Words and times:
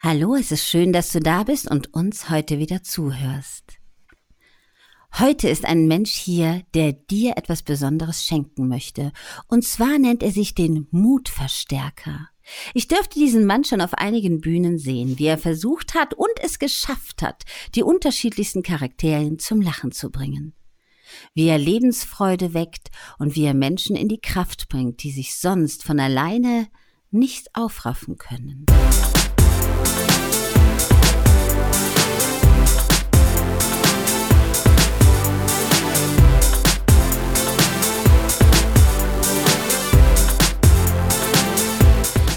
Hallo, 0.00 0.36
es 0.36 0.52
ist 0.52 0.68
schön, 0.68 0.92
dass 0.92 1.10
du 1.10 1.20
da 1.20 1.42
bist 1.42 1.70
und 1.70 1.94
uns 1.94 2.28
heute 2.28 2.58
wieder 2.58 2.82
zuhörst. 2.82 3.78
Heute 5.18 5.48
ist 5.48 5.64
ein 5.64 5.86
Mensch 5.86 6.12
hier, 6.12 6.62
der 6.74 6.92
dir 6.92 7.38
etwas 7.38 7.62
Besonderes 7.62 8.24
schenken 8.24 8.68
möchte. 8.68 9.12
Und 9.48 9.64
zwar 9.64 9.98
nennt 9.98 10.22
er 10.22 10.32
sich 10.32 10.54
den 10.54 10.86
Mutverstärker. 10.90 12.28
Ich 12.74 12.88
dürfte 12.88 13.18
diesen 13.18 13.46
Mann 13.46 13.64
schon 13.64 13.80
auf 13.80 13.94
einigen 13.94 14.42
Bühnen 14.42 14.78
sehen, 14.78 15.18
wie 15.18 15.26
er 15.26 15.38
versucht 15.38 15.94
hat 15.94 16.12
und 16.12 16.28
es 16.42 16.58
geschafft 16.58 17.22
hat, 17.22 17.44
die 17.74 17.82
unterschiedlichsten 17.82 18.62
Charakterien 18.62 19.38
zum 19.38 19.62
Lachen 19.62 19.92
zu 19.92 20.10
bringen. 20.10 20.54
Wie 21.32 21.46
er 21.48 21.58
Lebensfreude 21.58 22.52
weckt 22.52 22.90
und 23.18 23.34
wie 23.34 23.44
er 23.44 23.54
Menschen 23.54 23.96
in 23.96 24.08
die 24.08 24.20
Kraft 24.20 24.68
bringt, 24.68 25.02
die 25.02 25.10
sich 25.10 25.36
sonst 25.36 25.82
von 25.82 25.98
alleine 25.98 26.68
nicht 27.10 27.48
aufraffen 27.54 28.18
können. 28.18 28.66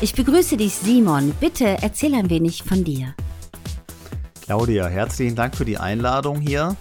Ich 0.01 0.15
begrüße 0.15 0.55
dich, 0.55 0.73
Simon. 0.73 1.33
Bitte 1.41 1.77
erzähl 1.81 2.15
ein 2.15 2.29
wenig 2.29 2.63
von 2.63 2.83
dir. 2.85 3.13
Claudia, 4.41 4.87
herzlichen 4.87 5.35
Dank 5.35 5.55
für 5.55 5.65
die 5.65 5.77
Einladung 5.77 6.39
hier. 6.39 6.77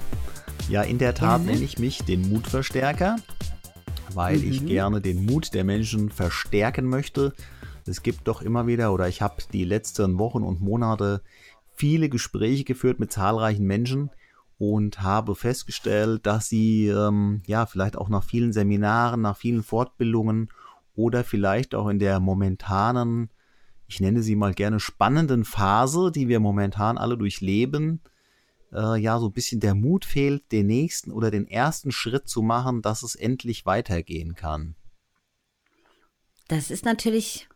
Ja, 0.69 0.83
in 0.83 0.99
der 0.99 1.15
Tat 1.15 1.41
gerne. 1.41 1.52
nenne 1.52 1.65
ich 1.65 1.79
mich 1.79 1.99
den 2.05 2.30
Mutverstärker, 2.30 3.16
weil 4.15 4.38
mhm. 4.38 4.51
ich 4.51 4.66
gerne 4.66 5.01
den 5.01 5.27
Mut 5.27 5.52
der 5.52 5.65
Menschen 5.65 6.11
verstärken 6.11 6.87
möchte. 6.87 7.35
Es 7.88 8.02
gibt 8.02 8.28
doch 8.28 8.42
immer 8.42 8.66
wieder, 8.66 8.92
oder 8.92 9.09
ich 9.09 9.23
habe 9.23 9.37
die 9.52 9.65
letzten 9.65 10.19
Wochen 10.19 10.42
und 10.42 10.60
Monate 10.60 11.23
viele 11.74 12.09
Gespräche 12.09 12.65
geführt 12.65 13.01
mit 13.01 13.12
zahlreichen 13.12 13.66
Menschen 13.66 14.10
und 14.59 15.02
habe 15.02 15.35
festgestellt, 15.35 16.26
dass 16.26 16.48
sie 16.48 16.88
ähm, 16.88 17.43
ja 17.46 17.66
vielleicht 17.66 17.96
auch 17.96 18.09
nach 18.09 18.24
vielen 18.24 18.52
Seminaren, 18.52 19.23
nach 19.23 19.37
vielen 19.37 19.63
Fortbildungen 19.63 20.51
oder 20.95 21.23
vielleicht 21.24 21.74
auch 21.74 21.88
in 21.88 21.98
der 21.98 22.18
momentanen, 22.18 23.30
ich 23.87 24.01
nenne 24.01 24.23
sie 24.23 24.37
mal 24.37 24.52
gerne 24.52 24.80
spannenden 24.80 25.45
Phase, 25.45 26.10
die 26.10 26.29
wir 26.29 26.41
momentan 26.41 26.98
alle 26.98 27.16
durchleben, 27.16 28.01
äh, 28.73 29.01
ja, 29.01 29.18
so 29.18 29.26
ein 29.26 29.32
bisschen 29.32 29.60
der 29.60 29.74
Mut 29.74 30.04
fehlt, 30.04 30.51
den 30.52 30.66
nächsten 30.66 31.13
oder 31.13 31.30
den 31.30 31.46
ersten 31.46 31.93
Schritt 31.93 32.29
zu 32.29 32.43
machen, 32.43 32.82
dass 32.82 33.02
es 33.02 33.15
endlich 33.15 33.65
weitergehen 33.65 34.35
kann. 34.35 34.74
Das 36.48 36.70
ist 36.70 36.85
natürlich 36.85 37.48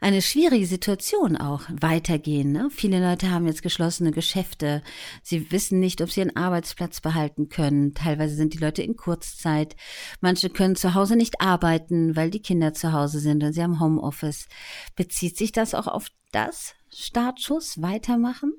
eine 0.00 0.22
schwierige 0.22 0.66
Situation 0.66 1.36
auch 1.36 1.62
weitergehen. 1.68 2.52
Ne? 2.52 2.68
Viele 2.70 3.00
Leute 3.00 3.30
haben 3.30 3.46
jetzt 3.46 3.62
geschlossene 3.62 4.12
Geschäfte. 4.12 4.82
Sie 5.22 5.50
wissen 5.52 5.78
nicht, 5.78 6.00
ob 6.00 6.10
sie 6.10 6.20
ihren 6.20 6.36
Arbeitsplatz 6.36 7.00
behalten 7.00 7.48
können. 7.48 7.94
Teilweise 7.94 8.34
sind 8.34 8.54
die 8.54 8.58
Leute 8.58 8.82
in 8.82 8.96
Kurzzeit. 8.96 9.76
Manche 10.20 10.48
können 10.48 10.76
zu 10.76 10.94
Hause 10.94 11.16
nicht 11.16 11.40
arbeiten, 11.40 12.16
weil 12.16 12.30
die 12.30 12.40
Kinder 12.42 12.72
zu 12.72 12.92
Hause 12.92 13.20
sind 13.20 13.44
und 13.44 13.52
sie 13.52 13.62
haben 13.62 13.80
Homeoffice. 13.80 14.48
Bezieht 14.96 15.36
sich 15.36 15.52
das 15.52 15.74
auch 15.74 15.86
auf 15.86 16.08
das 16.32 16.74
Startschuss 16.88 17.82
weitermachen? 17.82 18.52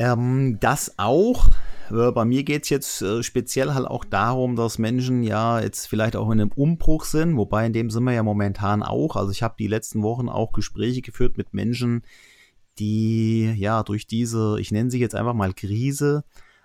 Ähm, 0.00 0.56
das 0.60 0.98
auch. 0.98 1.46
Äh, 1.90 2.10
bei 2.12 2.24
mir 2.24 2.42
geht 2.42 2.62
es 2.62 2.70
jetzt 2.70 3.02
äh, 3.02 3.22
speziell 3.22 3.74
halt 3.74 3.86
auch 3.86 4.06
darum, 4.06 4.56
dass 4.56 4.78
Menschen 4.78 5.22
ja 5.22 5.60
jetzt 5.60 5.86
vielleicht 5.88 6.16
auch 6.16 6.30
in 6.30 6.40
einem 6.40 6.52
Umbruch 6.52 7.04
sind, 7.04 7.36
wobei 7.36 7.66
in 7.66 7.74
dem 7.74 7.90
sind 7.90 8.04
wir 8.04 8.14
ja 8.14 8.22
momentan 8.22 8.82
auch. 8.82 9.14
Also 9.16 9.30
ich 9.30 9.42
habe 9.42 9.56
die 9.58 9.66
letzten 9.66 10.02
Wochen 10.02 10.30
auch 10.30 10.52
Gespräche 10.52 11.02
geführt 11.02 11.36
mit 11.36 11.52
Menschen, 11.52 12.02
die 12.78 13.52
ja 13.58 13.82
durch 13.82 14.06
diese, 14.06 14.56
ich 14.58 14.72
nenne 14.72 14.90
sie 14.90 15.00
jetzt 15.00 15.14
einfach 15.14 15.34
mal 15.34 15.52
Krise, 15.52 16.24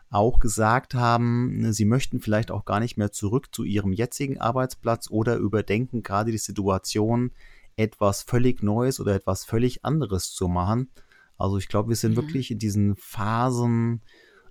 auch 0.09 0.39
gesagt 0.39 0.94
haben, 0.94 1.73
sie 1.73 1.83
möchten 1.83 2.22
vielleicht 2.22 2.52
auch 2.52 2.64
gar 2.64 2.80
nicht 2.80 2.95
mehr 2.98 3.11
zurück 3.11 3.54
zu 3.54 3.65
ihrem 3.65 3.92
jetzigen 3.92 4.39
Arbeitsplatz 4.39 5.09
oder 5.11 5.36
überdenken 5.36 6.04
gerade 6.04 6.32
die 6.32 6.38
Situation, 6.38 7.32
etwas 7.76 8.23
völlig 8.23 8.64
Neues 8.64 9.02
oder 9.02 9.14
etwas 9.14 9.43
völlig 9.43 9.83
anderes 9.83 10.32
zu 10.32 10.48
machen. 10.48 10.89
Also 11.37 11.57
ich 11.57 11.67
glaube, 11.67 11.89
wir 11.89 11.95
sind 11.95 12.11
mhm. 12.11 12.17
wirklich 12.17 12.51
in 12.51 12.59
diesen 12.59 12.95
Phasen 12.95 14.01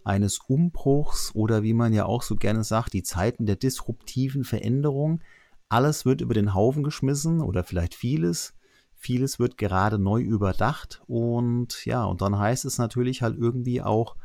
eines 0.04 0.38
Umbruchs 0.46 1.34
oder 1.34 1.62
wie 1.62 1.72
man 1.72 1.92
ja 1.92 2.04
auch 2.04 2.22
so 2.22 2.36
gerne 2.36 2.62
sagt, 2.62 2.92
die 2.92 3.02
Zeiten 3.02 3.46
der 3.46 3.56
disruptiven 3.56 4.44
Veränderung. 4.44 5.22
Alles 5.68 6.04
wird 6.04 6.20
über 6.20 6.34
den 6.34 6.54
Haufen 6.54 6.82
geschmissen 6.82 7.40
oder 7.40 7.64
vielleicht 7.64 7.94
vieles. 7.94 8.54
Vieles 8.94 9.38
wird 9.38 9.58
gerade 9.58 9.98
neu 9.98 10.20
überdacht 10.20 11.02
und 11.06 11.84
ja, 11.84 12.04
und 12.04 12.22
dann 12.22 12.38
heißt 12.38 12.64
es 12.64 12.78
natürlich 12.78 13.22
halt 13.22 13.36
irgendwie 13.36 13.82
auch 13.82 14.16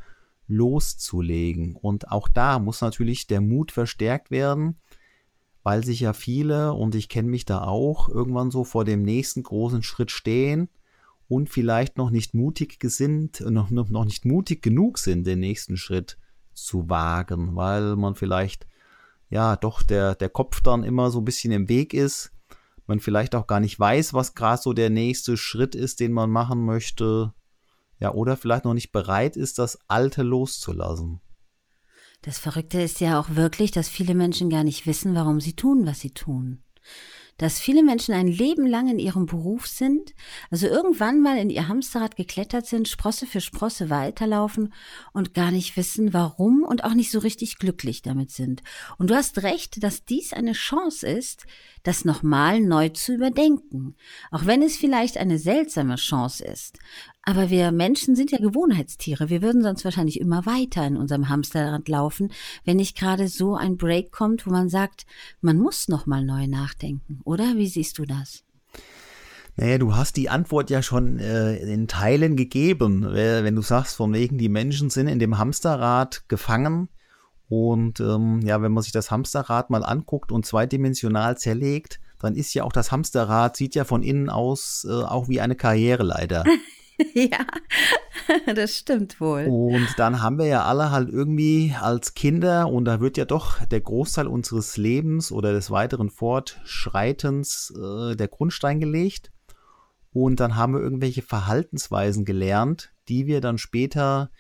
loszulegen. 0.48 1.76
Und 1.76 2.12
auch 2.12 2.28
da 2.28 2.60
muss 2.60 2.82
natürlich 2.82 3.28
der 3.28 3.42
Mut 3.42 3.72
verstärkt 3.72 4.32
werden, 4.32 4.78
weil 5.64 5.84
sich 5.84 6.02
ja 6.02 6.14
viele, 6.14 6.74
und 6.74 6.96
ich 6.96 7.10
kenne 7.10 7.30
mich 7.30 7.46
da 7.46 7.64
auch, 7.64 8.10
irgendwann 8.10 8.52
so 8.52 8.64
vor 8.64 8.86
dem 8.86 9.02
nächsten 9.04 9.44
großen 9.44 9.84
Schritt 9.84 10.12
stehen 10.12 10.70
und 11.30 11.48
vielleicht 11.48 11.98
noch 11.98 12.10
nicht 12.10 12.34
mutig 12.34 12.80
gesinnt, 12.80 13.40
noch, 13.40 13.70
noch, 13.70 14.06
nicht 14.06 14.26
mutig 14.26 14.62
genug 14.62 14.98
sind, 14.98 15.26
den 15.26 15.40
nächsten 15.40 15.78
Schritt 15.78 16.18
zu 16.54 16.90
wagen, 16.90 17.56
weil 17.56 17.96
man 17.96 18.16
vielleicht 18.16 18.68
ja 19.30 19.56
doch 19.56 19.84
der, 19.84 20.16
der 20.16 20.30
Kopf 20.30 20.62
dann 20.62 20.84
immer 20.84 21.12
so 21.12 21.20
ein 21.22 21.26
bisschen 21.26 21.54
im 21.54 21.70
Weg 21.70 21.94
ist, 21.94 22.34
man 22.88 23.00
vielleicht 23.00 23.36
auch 23.36 23.46
gar 23.46 23.60
nicht 23.60 23.80
weiß, 23.80 24.16
was 24.16 24.34
gerade 24.34 24.60
so 24.60 24.74
der 24.74 24.90
nächste 24.90 25.38
Schritt 25.38 25.76
ist, 25.76 26.00
den 26.00 26.12
man 26.12 26.32
machen 26.32 26.66
möchte, 26.66 27.34
ja, 28.00 28.12
oder 28.12 28.36
vielleicht 28.36 28.66
noch 28.66 28.74
nicht 28.74 28.92
bereit 28.92 29.38
ist, 29.38 29.60
das 29.60 29.78
Alte 29.88 30.24
loszulassen. 30.24 31.22
Das 32.24 32.40
Verrückte 32.40 32.82
ist 32.82 33.00
ja 33.00 33.20
auch 33.20 33.36
wirklich, 33.36 33.70
dass 33.70 33.88
viele 33.88 34.16
Menschen 34.16 34.50
gar 34.50 34.64
nicht 34.64 34.88
wissen, 34.88 35.14
warum 35.14 35.40
sie 35.40 35.54
tun, 35.54 35.86
was 35.86 36.00
sie 36.00 36.12
tun 36.12 36.64
dass 37.40 37.60
viele 37.60 37.84
Menschen 37.84 38.14
ein 38.14 38.28
Leben 38.28 38.68
lang 38.68 38.90
in 38.90 39.00
ihrem 39.00 39.26
Beruf 39.26 39.66
sind, 39.66 40.14
also 40.52 40.68
irgendwann 40.68 41.22
mal 41.22 41.38
in 41.38 41.50
ihr 41.50 41.68
Hamsterrad 41.68 42.16
geklettert 42.16 42.68
sind, 42.68 42.88
Sprosse 42.88 43.26
für 43.26 43.42
Sprosse 43.42 43.90
weiterlaufen 43.90 44.74
und 45.14 45.34
gar 45.34 45.50
nicht 45.50 45.76
wissen, 45.76 46.14
warum 46.14 46.64
und 46.64 46.84
auch 46.84 46.94
nicht 46.94 47.12
so 47.12 47.20
richtig 47.20 47.58
glücklich 47.58 48.02
damit 48.04 48.30
sind. 48.30 48.62
Und 48.98 49.10
du 49.10 49.16
hast 49.16 49.42
recht, 49.42 49.82
dass 49.82 50.06
dies 50.06 50.34
eine 50.34 50.54
Chance 50.54 51.08
ist, 51.08 51.48
das 51.84 52.06
nochmal 52.06 52.60
neu 52.60 52.90
zu 52.90 53.14
überdenken, 53.14 53.96
auch 54.32 54.46
wenn 54.46 54.62
es 54.62 54.78
vielleicht 54.78 55.18
eine 55.18 55.40
seltsame 55.40 55.96
Chance 55.96 56.44
ist. 56.44 56.78
Aber 57.30 57.52
wir 57.52 57.72
Menschen 57.72 58.16
sind 58.16 58.32
ja 58.32 58.40
Gewohnheitstiere. 58.40 59.30
Wir 59.30 59.44
würden 59.44 59.62
sonst 59.62 59.86
wahrscheinlich 59.86 60.20
immer 60.20 60.48
weiter 60.48 60.88
in 60.88 60.98
unserem 60.98 61.30
Hamsterrad 61.30 61.88
laufen, 61.88 62.32
wenn 62.66 62.78
nicht 62.78 62.98
gerade 62.98 63.28
so 63.28 63.56
ein 63.56 63.78
Break 63.78 64.12
kommt, 64.12 64.48
wo 64.48 64.50
man 64.50 64.68
sagt, 64.68 65.06
man 65.40 65.58
muss 65.58 65.90
noch 65.90 66.08
mal 66.08 66.26
neu 66.26 66.48
nachdenken, 66.48 67.22
oder? 67.26 67.56
Wie 67.56 67.68
siehst 67.68 68.00
du 68.00 68.06
das? 68.06 68.44
Naja, 69.58 69.78
du 69.78 69.96
hast 69.96 70.18
die 70.18 70.32
Antwort 70.32 70.72
ja 70.72 70.82
schon 70.82 71.20
äh, 71.20 71.58
in 71.58 71.88
Teilen 71.88 72.36
gegeben, 72.36 73.06
wenn 73.14 73.56
du 73.56 73.62
sagst, 73.62 73.98
von 73.98 74.12
wegen 74.12 74.40
die 74.40 74.50
Menschen 74.50 74.90
sind 74.90 75.08
in 75.08 75.20
dem 75.20 75.38
Hamsterrad 75.38 76.24
gefangen. 76.30 76.90
Und 77.48 78.00
ähm, 78.00 78.40
ja, 78.42 78.64
wenn 78.64 78.72
man 78.72 78.82
sich 78.82 78.92
das 78.92 79.12
Hamsterrad 79.12 79.70
mal 79.70 79.84
anguckt 79.84 80.32
und 80.32 80.48
zweidimensional 80.48 81.38
zerlegt, 81.38 82.00
dann 82.20 82.34
ist 82.34 82.56
ja 82.56 82.64
auch 82.64 82.74
das 82.74 82.92
Hamsterrad, 82.92 83.56
sieht 83.56 83.76
ja 83.76 83.84
von 83.84 84.02
innen 84.02 84.32
aus 84.32 84.88
äh, 84.90 84.94
auch 84.94 85.28
wie 85.28 85.42
eine 85.42 85.56
Karriereleiter. 85.56 86.44
ja, 87.14 87.46
das 88.54 88.76
stimmt 88.76 89.20
wohl. 89.22 89.46
Und 89.48 89.88
dann 89.98 90.22
haben 90.22 90.38
wir 90.38 90.46
ja 90.46 90.66
alle 90.66 90.92
halt 90.92 91.10
irgendwie 91.10 91.74
als 91.80 92.14
Kinder, 92.14 92.70
und 92.70 92.86
da 92.86 93.00
wird 93.00 93.18
ja 93.18 93.26
doch 93.26 93.64
der 93.66 93.82
Großteil 93.82 94.28
unseres 94.28 94.78
Lebens 94.78 95.32
oder 95.32 95.54
des 95.54 95.72
weiteren 95.72 96.10
Fortschreitens 96.10 97.74
äh, 97.76 98.16
der 98.16 98.28
Grundstein 98.28 98.80
gelegt. 98.80 99.32
Und 100.12 100.40
dann 100.40 100.56
haben 100.56 100.74
wir 100.74 100.82
irgendwelche 100.82 101.22
Verhaltensweisen 101.22 102.26
gelernt, 102.26 102.92
die 103.08 103.28
wir 103.28 103.42
dann 103.42 103.58
später 103.58 104.32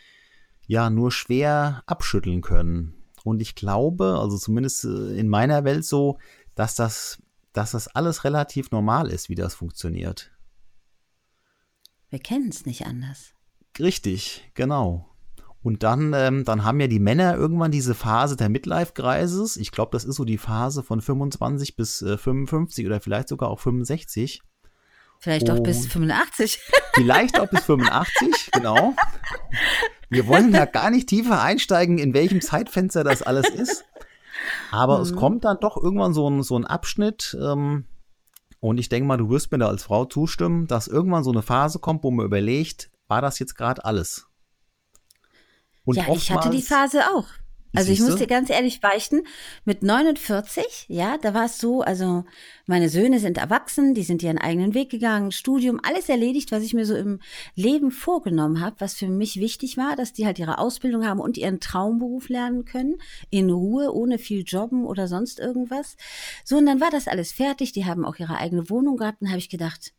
ja 0.65 0.89
nur 0.89 1.11
schwer 1.11 1.83
abschütteln 1.85 2.41
können. 2.41 2.95
Und 3.23 3.41
ich 3.41 3.55
glaube, 3.55 4.17
also 4.19 4.37
zumindest 4.37 4.85
äh, 4.85 5.17
in 5.17 5.27
meiner 5.27 5.63
Welt 5.63 5.85
so, 5.85 6.17
dass 6.55 6.75
das, 6.75 7.21
dass 7.53 7.71
das 7.71 7.87
alles 7.87 8.23
relativ 8.23 8.71
normal 8.71 9.09
ist, 9.09 9.29
wie 9.29 9.35
das 9.35 9.53
funktioniert. 9.53 10.31
Wir 12.09 12.19
kennen 12.19 12.49
es 12.49 12.65
nicht 12.65 12.85
anders. 12.85 13.33
Richtig, 13.79 14.49
genau. 14.55 15.09
Und 15.61 15.83
dann, 15.83 16.13
ähm, 16.15 16.45
dann 16.45 16.63
haben 16.63 16.79
ja 16.79 16.87
die 16.87 16.99
Männer 16.99 17.35
irgendwann 17.35 17.71
diese 17.71 17.93
Phase 17.93 18.37
der 18.37 18.49
Midlife-Kreises. 18.49 19.57
Ich 19.57 19.71
glaube, 19.71 19.91
das 19.91 20.05
ist 20.05 20.15
so 20.15 20.23
die 20.23 20.37
Phase 20.37 20.83
von 20.83 21.01
25 21.01 21.75
bis 21.75 22.01
äh, 22.01 22.17
55 22.17 22.85
oder 22.85 23.01
vielleicht 23.01 23.27
sogar 23.27 23.49
auch 23.49 23.59
65. 23.59 24.41
Vielleicht 25.21 25.49
auch 25.49 25.59
bis 25.59 25.85
85. 25.85 26.61
Vielleicht 26.93 27.41
auch 27.41 27.49
bis 27.49 27.65
85, 27.65 28.51
genau. 28.53 28.95
Wir 30.09 30.27
wollen 30.27 30.53
da 30.53 30.63
gar 30.63 30.89
nicht 30.89 31.09
tiefer 31.09 31.41
einsteigen, 31.41 31.97
in 31.97 32.13
welchem 32.13 32.39
Zeitfenster 32.39 33.03
das 33.03 33.21
alles 33.21 33.49
ist. 33.49 33.83
Aber 34.71 34.95
mhm. 34.97 35.03
es 35.03 35.13
kommt 35.13 35.43
dann 35.43 35.57
doch 35.59 35.75
irgendwann 35.75 36.13
so 36.13 36.29
ein, 36.29 36.41
so 36.41 36.57
ein 36.57 36.65
Abschnitt, 36.65 37.37
ähm, 37.37 37.83
Und 38.59 38.77
ich 38.77 38.89
denke 38.89 39.07
mal, 39.07 39.17
du 39.17 39.29
wirst 39.29 39.51
mir 39.51 39.57
da 39.57 39.67
als 39.67 39.83
Frau 39.83 40.05
zustimmen, 40.05 40.67
dass 40.67 40.87
irgendwann 40.87 41.23
so 41.23 41.31
eine 41.31 41.41
Phase 41.41 41.79
kommt, 41.79 42.03
wo 42.03 42.11
man 42.11 42.25
überlegt, 42.25 42.91
war 43.07 43.21
das 43.21 43.39
jetzt 43.39 43.55
gerade 43.55 43.85
alles? 43.85 44.27
Und 45.85 45.95
ja, 45.95 46.07
ich 46.13 46.31
hatte 46.31 46.49
die 46.49 46.61
Phase 46.61 47.01
auch. 47.15 47.27
Also 47.75 47.91
ich 47.91 47.99
muss 47.99 48.15
dir 48.15 48.25
ganz 48.25 48.49
ehrlich 48.49 48.81
beichten, 48.81 49.21
mit 49.63 49.83
49, 49.83 50.85
ja, 50.87 51.17
da 51.19 51.35
war 51.35 51.45
es 51.45 51.59
so, 51.59 51.81
also 51.81 52.25
meine 52.65 52.89
Söhne 52.89 53.19
sind 53.19 53.37
erwachsen, 53.37 53.93
die 53.93 54.01
sind 54.03 54.23
ihren 54.23 54.39
eigenen 54.39 54.73
Weg 54.73 54.89
gegangen, 54.89 55.31
Studium, 55.31 55.79
alles 55.83 56.09
erledigt, 56.09 56.51
was 56.51 56.63
ich 56.63 56.73
mir 56.73 56.85
so 56.85 56.95
im 56.95 57.19
Leben 57.55 57.91
vorgenommen 57.91 58.59
habe, 58.59 58.77
was 58.79 58.95
für 58.95 59.07
mich 59.07 59.39
wichtig 59.39 59.77
war, 59.77 59.95
dass 59.95 60.13
die 60.13 60.25
halt 60.25 60.39
ihre 60.39 60.57
Ausbildung 60.57 61.05
haben 61.05 61.19
und 61.19 61.37
ihren 61.37 61.59
Traumberuf 61.59 62.29
lernen 62.29 62.65
können, 62.65 62.97
in 63.29 63.51
Ruhe, 63.51 63.93
ohne 63.93 64.17
viel 64.17 64.43
Jobben 64.43 64.85
oder 64.85 65.07
sonst 65.07 65.39
irgendwas. 65.39 65.95
So, 66.43 66.57
und 66.57 66.65
dann 66.65 66.81
war 66.81 66.89
das 66.89 67.07
alles 67.07 67.31
fertig, 67.31 67.71
die 67.71 67.85
haben 67.85 68.03
auch 68.03 68.17
ihre 68.17 68.37
eigene 68.37 68.69
Wohnung 68.69 68.97
gehabt, 68.97 69.21
und 69.21 69.29
habe 69.29 69.39
ich 69.39 69.49
gedacht, 69.49 69.93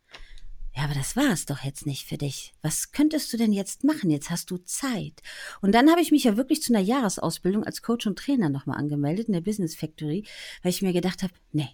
ja, 0.75 0.83
aber 0.83 0.93
das 0.93 1.15
war 1.15 1.31
es 1.31 1.45
doch 1.45 1.63
jetzt 1.63 1.85
nicht 1.85 2.05
für 2.07 2.17
dich. 2.17 2.53
Was 2.61 2.91
könntest 2.91 3.31
du 3.33 3.37
denn 3.37 3.51
jetzt 3.51 3.83
machen? 3.83 4.09
Jetzt 4.09 4.29
hast 4.29 4.51
du 4.51 4.57
Zeit. 4.57 5.21
Und 5.61 5.73
dann 5.73 5.89
habe 5.89 6.01
ich 6.01 6.11
mich 6.11 6.23
ja 6.23 6.37
wirklich 6.37 6.61
zu 6.61 6.73
einer 6.73 6.83
Jahresausbildung 6.83 7.65
als 7.65 7.81
Coach 7.81 8.07
und 8.07 8.17
Trainer 8.17 8.49
nochmal 8.49 8.77
angemeldet 8.77 9.27
in 9.27 9.33
der 9.33 9.41
Business 9.41 9.75
Factory, 9.75 10.25
weil 10.63 10.69
ich 10.69 10.81
mir 10.81 10.93
gedacht 10.93 11.23
habe, 11.23 11.33
nee. 11.51 11.69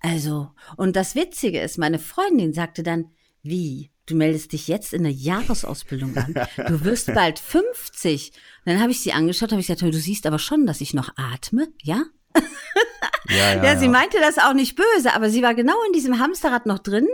Also, 0.00 0.50
und 0.76 0.96
das 0.96 1.14
Witzige 1.14 1.60
ist, 1.60 1.78
meine 1.78 1.98
Freundin 1.98 2.52
sagte 2.52 2.82
dann, 2.82 3.10
wie? 3.42 3.90
Du 4.06 4.14
meldest 4.14 4.52
dich 4.52 4.68
jetzt 4.68 4.92
in 4.92 5.00
eine 5.00 5.14
Jahresausbildung 5.14 6.16
an. 6.16 6.34
Du 6.68 6.84
wirst 6.84 7.12
bald 7.12 7.40
50. 7.40 8.30
Und 8.64 8.72
dann 8.72 8.80
habe 8.80 8.92
ich 8.92 9.00
sie 9.00 9.12
angeschaut, 9.12 9.50
habe 9.50 9.60
ich 9.60 9.66
gesagt, 9.66 9.82
du 9.82 9.98
siehst 9.98 10.26
aber 10.26 10.38
schon, 10.38 10.64
dass 10.66 10.80
ich 10.80 10.94
noch 10.94 11.10
atme, 11.16 11.68
ja? 11.82 12.04
Ja, 13.28 13.54
ja, 13.54 13.64
ja, 13.64 13.76
sie 13.76 13.88
meinte 13.88 14.18
das 14.20 14.38
auch 14.38 14.52
nicht 14.52 14.76
böse, 14.76 15.12
aber 15.14 15.30
sie 15.30 15.42
war 15.42 15.54
genau 15.54 15.74
in 15.86 15.92
diesem 15.92 16.20
Hamsterrad 16.20 16.66
noch 16.66 16.78
drin. 16.78 17.08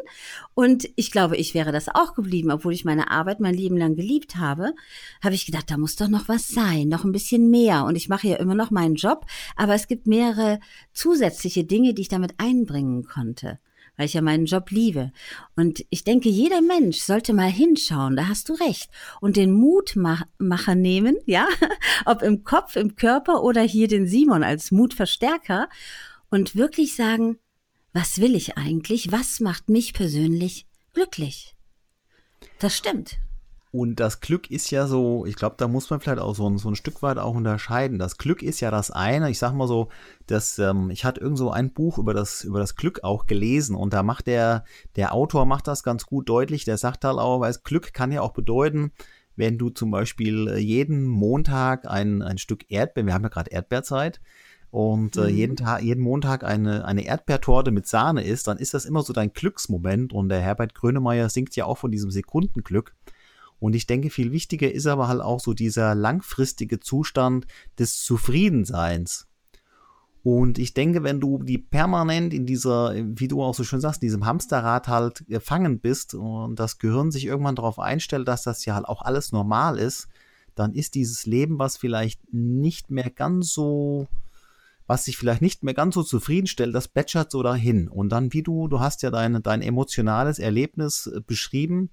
Und 0.55 0.89
ich 0.97 1.11
glaube, 1.11 1.37
ich 1.37 1.55
wäre 1.55 1.73
das 1.73 1.89
auch 1.89 2.15
geblieben, 2.15 2.51
obwohl 2.51 2.75
ich 2.75 2.85
meine 2.85 3.11
Arbeit 3.11 3.41
mein 3.41 3.55
Leben 3.55 3.77
lang 3.79 3.97
geliebt 3.97 4.37
habe. 4.37 4.75
Habe 5.23 5.35
ich 5.35 5.47
gedacht, 5.47 5.71
da 5.71 5.79
muss 5.79 5.97
doch 5.97 6.09
noch 6.09 6.29
was 6.29 6.49
sein, 6.49 6.89
noch 6.89 7.05
ein 7.05 7.13
bisschen 7.13 7.51
mehr. 7.51 7.85
Und 7.85 7.97
ich 7.97 8.09
mache 8.09 8.29
ja 8.29 8.37
immer 8.37 8.55
noch 8.55 8.71
meinen 8.71 8.97
Job, 8.97 9.25
aber 9.57 9.75
es 9.75 9.89
gibt 9.89 10.07
mehrere 10.07 10.61
zusätzliche 10.93 11.65
Dinge, 11.65 11.95
die 11.95 12.03
ich 12.03 12.09
damit 12.09 12.35
einbringen 12.39 13.05
konnte 13.05 13.59
weil 13.97 14.07
ich 14.07 14.15
ja 14.15 14.23
meinen 14.23 14.47
Job 14.47 14.71
liebe. 14.71 15.13
Und 15.57 15.85
ich 15.91 16.05
denke, 16.05 16.29
jeder 16.29 16.61
Mensch 16.63 16.99
sollte 16.99 17.33
mal 17.35 17.51
hinschauen, 17.51 18.17
da 18.17 18.29
hast 18.29 18.49
du 18.49 18.55
recht, 18.55 18.91
und 19.21 19.37
den 19.37 19.53
Mutmacher 19.53 20.75
nehmen, 20.75 21.17
ja, 21.27 21.47
ob 22.05 22.23
im 22.23 22.45
Kopf, 22.45 22.77
im 22.77 22.97
Körper 22.97 23.43
oder 23.43 23.63
hier 23.63 23.89
den 23.89 24.07
Simon 24.07 24.43
als 24.43 24.71
Mutverstärker 24.71 25.69
und 26.31 26.57
wirklich 26.57 26.97
sagen, 26.97 27.39
was 27.93 28.21
will 28.21 28.35
ich 28.35 28.57
eigentlich? 28.57 29.13
Was 29.13 29.41
macht 29.41 29.69
mich 29.69 29.93
persönlich 29.93 30.67
glücklich? 30.95 31.55
Das 32.59 32.77
stimmt. 32.77 33.19
Und 33.73 34.01
das 34.01 34.21
Glück 34.21 34.51
ist 34.51 34.71
ja 34.71 34.87
so, 34.87 35.25
ich 35.25 35.35
glaube, 35.35 35.55
da 35.57 35.67
muss 35.67 35.89
man 35.89 35.99
vielleicht 35.99 36.21
auch 36.21 36.35
so 36.35 36.47
ein, 36.47 36.59
so 36.59 36.69
ein 36.69 36.77
Stück 36.77 37.01
weit 37.01 37.17
auch 37.17 37.35
unterscheiden. 37.35 37.99
Das 37.99 38.19
Glück 38.19 38.43
ist 38.43 38.61
ja 38.61 38.71
das 38.71 38.91
eine, 38.91 39.31
ich 39.31 39.39
sag 39.39 39.55
mal 39.55 39.67
so, 39.67 39.89
dass 40.27 40.59
ähm, 40.59 40.91
ich 40.91 41.07
hatte 41.07 41.23
irgend 41.23 41.39
so 41.39 41.51
ein 41.51 41.73
Buch 41.73 41.97
über 41.97 42.13
das, 42.13 42.45
über 42.45 42.61
das 42.61 42.77
Glück 42.77 43.03
auch 43.03 43.27
gelesen 43.27 43.75
und 43.75 43.95
da 43.95 44.03
macht 44.03 44.27
der, 44.27 44.65
der 44.97 45.15
Autor 45.15 45.47
macht 45.47 45.69
das 45.69 45.83
ganz 45.83 46.05
gut 46.05 46.29
deutlich, 46.29 46.67
der 46.67 46.77
sagt 46.77 47.07
halt 47.07 47.17
auch, 47.19 47.41
weil 47.41 47.55
Glück 47.65 47.95
kann 47.95 48.13
ja 48.13 48.21
auch 48.21 48.35
bedeuten, 48.35 48.93
wenn 49.37 49.57
du 49.57 49.71
zum 49.71 49.91
Beispiel 49.91 50.49
äh, 50.49 50.59
jeden 50.59 51.07
Montag 51.07 51.89
ein, 51.89 52.21
ein 52.21 52.37
Stück 52.37 52.71
Erdbeer, 52.71 53.07
wir 53.07 53.15
haben 53.15 53.23
ja 53.23 53.31
gerade 53.31 53.51
Erdbeerzeit, 53.51 54.21
und 54.73 55.19
äh, 55.19 55.31
mhm. 55.31 55.37
jeden 55.37 55.57
Tag, 55.57 55.83
jeden 55.83 56.03
Montag 56.03 56.45
eine, 56.45 56.87
eine 56.87 57.05
Erdbeertorte 57.05 57.71
mit 57.71 57.87
Sahne 57.87 58.25
isst, 58.25 58.49
dann 58.49 58.57
ist 58.57 58.73
das 58.73 58.87
immer 58.87 59.03
so 59.03 59.13
dein 59.13 59.35
Glücksmoment. 59.35 60.15
Und 60.15 60.31
der 60.31 60.41
Herbert 60.41 60.75
Grönemeyer 60.75 61.29
singt 61.29 61.55
ja 61.57 61.67
auch 61.67 61.77
von 61.77 61.91
diesem 61.91 62.11
Sekundenglück. 62.11 62.95
Und 63.63 63.77
ich 63.77 63.87
denke, 63.87 64.11
viel 64.11 64.33
wichtiger 64.33 64.73
ist 64.73 64.89
aber 64.89 65.07
halt 65.07 65.21
auch 65.21 65.39
so 65.39 65.55
dieser 65.55 65.95
langfristige 65.95 66.81
Zustand 66.81 67.47
des 67.79 68.03
Zufriedenseins. 68.03 69.29
Und 70.25 70.59
ich 70.59 70.75
denke, 70.75 71.05
wenn 71.05 71.21
du 71.21 71.41
die 71.41 71.59
permanent 71.59 72.35
in 72.35 72.45
dieser, 72.45 72.93
wie 72.97 73.29
du 73.29 73.41
auch 73.41 73.55
so 73.55 73.63
schön 73.63 73.81
sagst, 73.81 74.03
in 74.03 74.07
diesem 74.07 74.27
Hamsterrad 74.27 74.89
halt 74.89 75.25
gefangen 75.29 75.79
bist 75.79 76.15
und 76.15 76.59
das 76.59 76.79
Gehirn 76.79 77.13
sich 77.13 77.25
irgendwann 77.25 77.55
darauf 77.55 77.79
einstellt, 77.79 78.27
dass 78.27 78.43
das 78.43 78.65
ja 78.65 78.75
halt 78.75 78.87
auch 78.87 79.01
alles 79.01 79.31
normal 79.31 79.79
ist, 79.79 80.09
dann 80.57 80.75
ist 80.75 80.97
dieses 80.97 81.25
Leben, 81.25 81.61
was 81.61 81.77
vielleicht 81.77 82.21
nicht 82.33 82.91
mehr 82.91 83.11
ganz 83.11 83.53
so, 83.53 84.09
was 84.89 85.05
sich 85.05 85.17
vielleicht 85.17 85.41
nicht 85.41 85.63
mehr 85.63 85.75
ganz 85.75 85.95
so 85.95 86.03
zufriedenstellt, 86.03 86.75
das 86.75 86.89
plätschert 86.89 87.31
so 87.31 87.45
dahin. 87.45 87.87
Und 87.87 88.09
dann, 88.09 88.33
wie 88.33 88.43
du, 88.43 88.67
du 88.67 88.81
hast 88.81 89.03
ja 89.03 89.13
dein, 89.13 89.41
dein 89.41 89.63
emotionales 89.63 90.41
Erlebnis 90.41 91.07
äh, 91.07 91.21
beschrieben, 91.25 91.91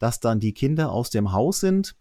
dass 0.00 0.18
dann 0.18 0.40
die 0.40 0.54
Kinder 0.54 0.90
aus 0.90 1.10
dem 1.10 1.32
Haus 1.32 1.60
sind. 1.60 1.94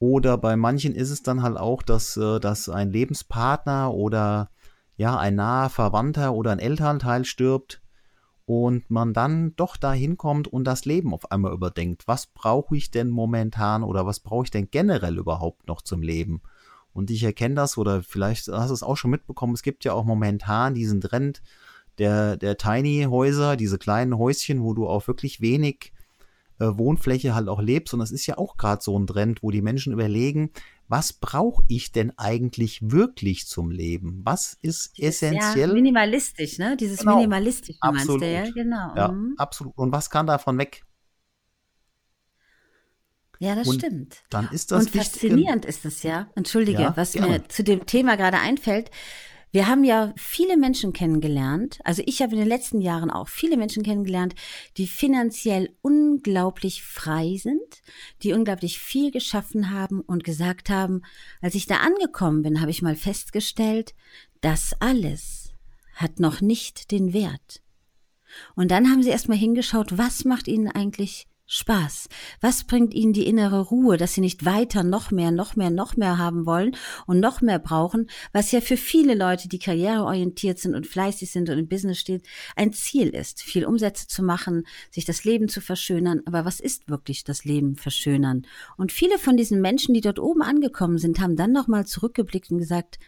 Oder 0.00 0.36
bei 0.36 0.56
manchen 0.56 0.94
ist 0.94 1.10
es 1.10 1.22
dann 1.22 1.42
halt 1.42 1.56
auch, 1.56 1.82
dass, 1.82 2.16
äh, 2.16 2.40
dass 2.40 2.68
ein 2.68 2.90
Lebenspartner 2.90 3.94
oder 3.94 4.50
ja, 4.96 5.16
ein 5.16 5.36
naher 5.36 5.70
Verwandter 5.70 6.34
oder 6.34 6.50
ein 6.50 6.58
Elternteil 6.58 7.24
stirbt 7.24 7.80
und 8.46 8.90
man 8.90 9.12
dann 9.12 9.54
doch 9.56 9.76
dahin 9.76 10.16
kommt 10.16 10.48
und 10.48 10.64
das 10.64 10.84
Leben 10.84 11.12
auf 11.12 11.30
einmal 11.30 11.52
überdenkt. 11.52 12.08
Was 12.08 12.26
brauche 12.26 12.76
ich 12.76 12.90
denn 12.90 13.10
momentan 13.10 13.82
oder 13.82 14.06
was 14.06 14.20
brauche 14.20 14.44
ich 14.44 14.50
denn 14.50 14.68
generell 14.70 15.18
überhaupt 15.18 15.68
noch 15.68 15.82
zum 15.82 16.02
Leben? 16.02 16.40
Und 16.92 17.10
ich 17.10 17.22
erkenne 17.24 17.56
das 17.56 17.76
oder 17.76 18.02
vielleicht 18.02 18.48
hast 18.48 18.70
du 18.70 18.74
es 18.74 18.82
auch 18.82 18.96
schon 18.96 19.10
mitbekommen, 19.10 19.52
es 19.52 19.62
gibt 19.62 19.84
ja 19.84 19.92
auch 19.92 20.04
momentan 20.04 20.72
diesen 20.72 21.02
Trend 21.02 21.42
der, 21.98 22.36
der 22.36 22.56
Tiny 22.56 23.06
Häuser, 23.10 23.56
diese 23.56 23.78
kleinen 23.78 24.16
Häuschen, 24.16 24.62
wo 24.62 24.72
du 24.72 24.86
auch 24.88 25.06
wirklich 25.06 25.40
wenig 25.40 25.92
äh, 26.58 26.66
Wohnfläche 26.66 27.34
halt 27.34 27.48
auch 27.48 27.60
lebst. 27.60 27.94
Und 27.94 28.00
das 28.00 28.10
ist 28.10 28.26
ja 28.26 28.38
auch 28.38 28.56
gerade 28.56 28.82
so 28.82 28.98
ein 28.98 29.06
Trend, 29.06 29.42
wo 29.42 29.50
die 29.50 29.62
Menschen 29.62 29.92
überlegen, 29.92 30.50
was 30.88 31.12
brauche 31.12 31.64
ich 31.68 31.92
denn 31.92 32.12
eigentlich 32.16 32.78
wirklich 32.82 33.46
zum 33.46 33.70
Leben? 33.70 34.20
Was 34.24 34.56
ist 34.62 34.98
essentiell? 34.98 35.68
Ja, 35.68 35.74
minimalistisch, 35.74 36.58
ne? 36.58 36.76
Dieses 36.76 37.00
genau. 37.00 37.16
minimalistisch 37.16 37.76
absolut. 37.80 38.20
meinst 38.20 38.46
du, 38.46 38.48
ja, 38.48 38.50
genau. 38.50 38.94
Ja, 38.94 39.08
mhm. 39.08 39.34
absolut. 39.36 39.76
Und 39.76 39.92
was 39.92 40.10
kann 40.10 40.26
davon 40.26 40.58
weg? 40.58 40.82
Ja, 43.38 43.54
das 43.54 43.68
und 43.68 43.80
stimmt. 43.80 44.22
Dann 44.30 44.48
ist 44.50 44.72
das 44.72 44.86
Und 44.86 44.96
faszinierend 44.96 45.64
ist 45.64 45.84
es 45.84 46.02
ja. 46.02 46.30
Entschuldige, 46.36 46.82
ja, 46.82 46.96
was 46.96 47.12
gerne. 47.12 47.28
mir 47.28 47.48
zu 47.48 47.64
dem 47.64 47.84
Thema 47.86 48.16
gerade 48.16 48.38
einfällt. 48.38 48.90
Wir 49.56 49.68
haben 49.68 49.84
ja 49.84 50.12
viele 50.18 50.58
Menschen 50.58 50.92
kennengelernt, 50.92 51.78
also 51.82 52.02
ich 52.04 52.20
habe 52.20 52.34
in 52.34 52.40
den 52.40 52.46
letzten 52.46 52.82
Jahren 52.82 53.10
auch 53.10 53.28
viele 53.28 53.56
Menschen 53.56 53.82
kennengelernt, 53.82 54.34
die 54.76 54.86
finanziell 54.86 55.74
unglaublich 55.80 56.82
frei 56.82 57.38
sind, 57.38 57.80
die 58.22 58.34
unglaublich 58.34 58.78
viel 58.78 59.10
geschaffen 59.10 59.70
haben 59.70 60.02
und 60.02 60.24
gesagt 60.24 60.68
haben, 60.68 61.00
als 61.40 61.54
ich 61.54 61.64
da 61.64 61.76
angekommen 61.76 62.42
bin, 62.42 62.60
habe 62.60 62.70
ich 62.70 62.82
mal 62.82 62.96
festgestellt, 62.96 63.94
das 64.42 64.74
alles 64.78 65.54
hat 65.94 66.20
noch 66.20 66.42
nicht 66.42 66.90
den 66.90 67.14
Wert. 67.14 67.62
Und 68.56 68.70
dann 68.70 68.90
haben 68.90 69.02
sie 69.02 69.08
erstmal 69.08 69.38
hingeschaut, 69.38 69.96
was 69.96 70.26
macht 70.26 70.48
ihnen 70.48 70.68
eigentlich 70.68 71.28
Spaß? 71.48 72.08
Was 72.40 72.64
bringt 72.64 72.92
ihnen 72.92 73.12
die 73.12 73.26
innere 73.26 73.60
Ruhe, 73.60 73.96
dass 73.96 74.14
sie 74.14 74.20
nicht 74.20 74.44
weiter 74.44 74.82
noch 74.82 75.12
mehr, 75.12 75.30
noch 75.30 75.54
mehr, 75.54 75.70
noch 75.70 75.96
mehr 75.96 76.18
haben 76.18 76.44
wollen 76.44 76.76
und 77.06 77.20
noch 77.20 77.40
mehr 77.40 77.60
brauchen, 77.60 78.10
was 78.32 78.50
ja 78.50 78.60
für 78.60 78.76
viele 78.76 79.14
Leute, 79.14 79.48
die 79.48 79.60
karriereorientiert 79.60 80.58
sind 80.58 80.74
und 80.74 80.88
fleißig 80.88 81.30
sind 81.30 81.48
und 81.48 81.58
im 81.58 81.68
Business 81.68 81.98
stehen, 81.98 82.22
ein 82.56 82.72
Ziel 82.72 83.10
ist, 83.10 83.42
viel 83.42 83.64
Umsätze 83.64 84.08
zu 84.08 84.24
machen, 84.24 84.66
sich 84.90 85.04
das 85.04 85.22
Leben 85.22 85.48
zu 85.48 85.60
verschönern. 85.60 86.20
Aber 86.26 86.44
was 86.44 86.58
ist 86.58 86.88
wirklich 86.88 87.22
das 87.22 87.44
Leben 87.44 87.76
verschönern? 87.76 88.44
Und 88.76 88.90
viele 88.90 89.18
von 89.18 89.36
diesen 89.36 89.60
Menschen, 89.60 89.94
die 89.94 90.00
dort 90.00 90.18
oben 90.18 90.42
angekommen 90.42 90.98
sind, 90.98 91.20
haben 91.20 91.36
dann 91.36 91.52
nochmal 91.52 91.86
zurückgeblickt 91.86 92.50
und 92.50 92.58
gesagt, 92.58 92.98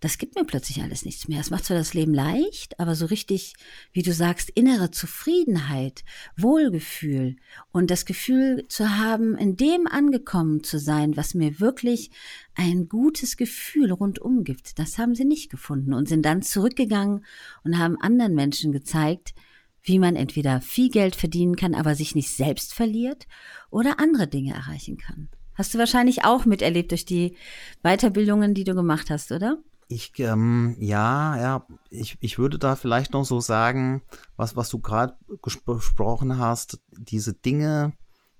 das 0.00 0.16
gibt 0.16 0.34
mir 0.34 0.44
plötzlich 0.44 0.82
alles 0.82 1.04
nichts 1.04 1.28
mehr. 1.28 1.40
Es 1.40 1.50
macht 1.50 1.66
zwar 1.66 1.76
das 1.76 1.92
Leben 1.92 2.14
leicht, 2.14 2.80
aber 2.80 2.94
so 2.94 3.04
richtig, 3.06 3.54
wie 3.92 4.02
du 4.02 4.12
sagst, 4.14 4.48
innere 4.50 4.90
Zufriedenheit, 4.90 6.04
Wohlgefühl 6.36 7.36
und 7.70 7.90
das 7.90 8.06
Gefühl 8.06 8.66
zu 8.68 8.98
haben, 8.98 9.36
in 9.36 9.56
dem 9.56 9.86
angekommen 9.86 10.64
zu 10.64 10.78
sein, 10.78 11.18
was 11.18 11.34
mir 11.34 11.60
wirklich 11.60 12.10
ein 12.54 12.88
gutes 12.88 13.36
Gefühl 13.36 13.92
rundum 13.92 14.42
gibt, 14.42 14.78
das 14.78 14.96
haben 14.98 15.14
sie 15.14 15.26
nicht 15.26 15.50
gefunden 15.50 15.92
und 15.92 16.08
sind 16.08 16.24
dann 16.24 16.42
zurückgegangen 16.42 17.24
und 17.62 17.78
haben 17.78 18.00
anderen 18.00 18.34
Menschen 18.34 18.72
gezeigt, 18.72 19.34
wie 19.82 19.98
man 19.98 20.16
entweder 20.16 20.60
viel 20.60 20.90
Geld 20.90 21.14
verdienen 21.14 21.56
kann, 21.56 21.74
aber 21.74 21.94
sich 21.94 22.14
nicht 22.14 22.30
selbst 22.30 22.72
verliert 22.74 23.26
oder 23.70 24.00
andere 24.00 24.28
Dinge 24.28 24.54
erreichen 24.54 24.96
kann. 24.96 25.28
Hast 25.54 25.74
du 25.74 25.78
wahrscheinlich 25.78 26.24
auch 26.24 26.46
miterlebt 26.46 26.90
durch 26.90 27.04
die 27.04 27.36
Weiterbildungen, 27.82 28.54
die 28.54 28.64
du 28.64 28.74
gemacht 28.74 29.10
hast, 29.10 29.30
oder? 29.30 29.58
Ich, 29.92 30.12
ähm, 30.20 30.76
ja, 30.78 31.36
ja, 31.36 31.66
ich, 31.90 32.16
ich 32.20 32.38
würde 32.38 32.60
da 32.60 32.76
vielleicht 32.76 33.12
noch 33.12 33.24
so 33.24 33.40
sagen, 33.40 34.02
was, 34.36 34.54
was 34.54 34.68
du 34.68 34.78
gerade 34.78 35.16
gesprochen 35.42 36.38
hast, 36.38 36.80
diese 36.96 37.34
Dinge, 37.34 37.94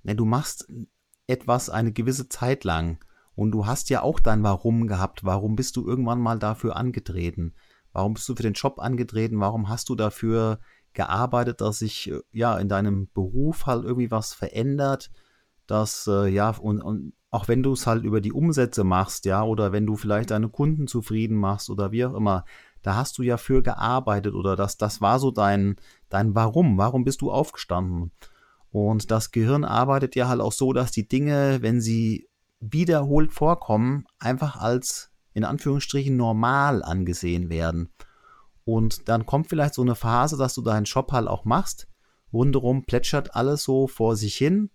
ne, 0.04 0.14
du 0.14 0.24
machst 0.24 0.68
etwas 1.26 1.68
eine 1.68 1.90
gewisse 1.90 2.28
Zeit 2.28 2.62
lang 2.62 3.04
und 3.34 3.50
du 3.50 3.66
hast 3.66 3.90
ja 3.90 4.02
auch 4.02 4.20
dein 4.20 4.44
Warum 4.44 4.86
gehabt. 4.86 5.24
Warum 5.24 5.56
bist 5.56 5.74
du 5.74 5.84
irgendwann 5.84 6.20
mal 6.20 6.38
dafür 6.38 6.76
angetreten? 6.76 7.54
Warum 7.92 8.14
bist 8.14 8.28
du 8.28 8.36
für 8.36 8.44
den 8.44 8.52
Job 8.52 8.78
angetreten? 8.78 9.40
Warum 9.40 9.68
hast 9.68 9.88
du 9.88 9.96
dafür 9.96 10.60
gearbeitet, 10.92 11.60
dass 11.62 11.80
sich 11.80 12.12
äh, 12.12 12.20
ja 12.30 12.56
in 12.58 12.68
deinem 12.68 13.08
Beruf 13.12 13.66
halt 13.66 13.82
irgendwie 13.82 14.12
was 14.12 14.34
verändert, 14.34 15.10
dass 15.66 16.06
äh, 16.06 16.28
ja 16.28 16.50
und, 16.50 16.80
und 16.80 17.12
auch 17.30 17.48
wenn 17.48 17.62
du 17.62 17.72
es 17.72 17.86
halt 17.86 18.04
über 18.04 18.20
die 18.20 18.32
Umsätze 18.32 18.84
machst, 18.84 19.24
ja, 19.24 19.42
oder 19.42 19.72
wenn 19.72 19.86
du 19.86 19.96
vielleicht 19.96 20.30
deine 20.30 20.48
Kunden 20.48 20.86
zufrieden 20.86 21.36
machst 21.36 21.70
oder 21.70 21.92
wie 21.92 22.04
auch 22.04 22.14
immer, 22.14 22.44
da 22.82 22.96
hast 22.96 23.18
du 23.18 23.22
ja 23.22 23.36
für 23.36 23.62
gearbeitet 23.62 24.34
oder 24.34 24.56
das, 24.56 24.76
das 24.76 25.00
war 25.00 25.18
so 25.18 25.30
dein, 25.30 25.76
dein 26.08 26.34
Warum. 26.34 26.78
Warum 26.78 27.04
bist 27.04 27.20
du 27.20 27.30
aufgestanden? 27.30 28.10
Und 28.72 29.10
das 29.10 29.30
Gehirn 29.30 29.64
arbeitet 29.64 30.16
ja 30.16 30.28
halt 30.28 30.40
auch 30.40 30.52
so, 30.52 30.72
dass 30.72 30.90
die 30.90 31.08
Dinge, 31.08 31.58
wenn 31.60 31.80
sie 31.80 32.28
wiederholt 32.60 33.32
vorkommen, 33.32 34.04
einfach 34.18 34.56
als 34.56 35.10
in 35.32 35.44
Anführungsstrichen 35.44 36.16
normal 36.16 36.82
angesehen 36.82 37.50
werden. 37.50 37.90
Und 38.64 39.08
dann 39.08 39.26
kommt 39.26 39.48
vielleicht 39.48 39.74
so 39.74 39.82
eine 39.82 39.94
Phase, 39.94 40.36
dass 40.36 40.54
du 40.54 40.62
deinen 40.62 40.84
Job 40.84 41.12
halt 41.12 41.28
auch 41.28 41.44
machst. 41.44 41.88
Rundherum 42.32 42.84
plätschert 42.84 43.34
alles 43.34 43.62
so 43.62 43.86
vor 43.86 44.16
sich 44.16 44.36
hin. 44.36 44.70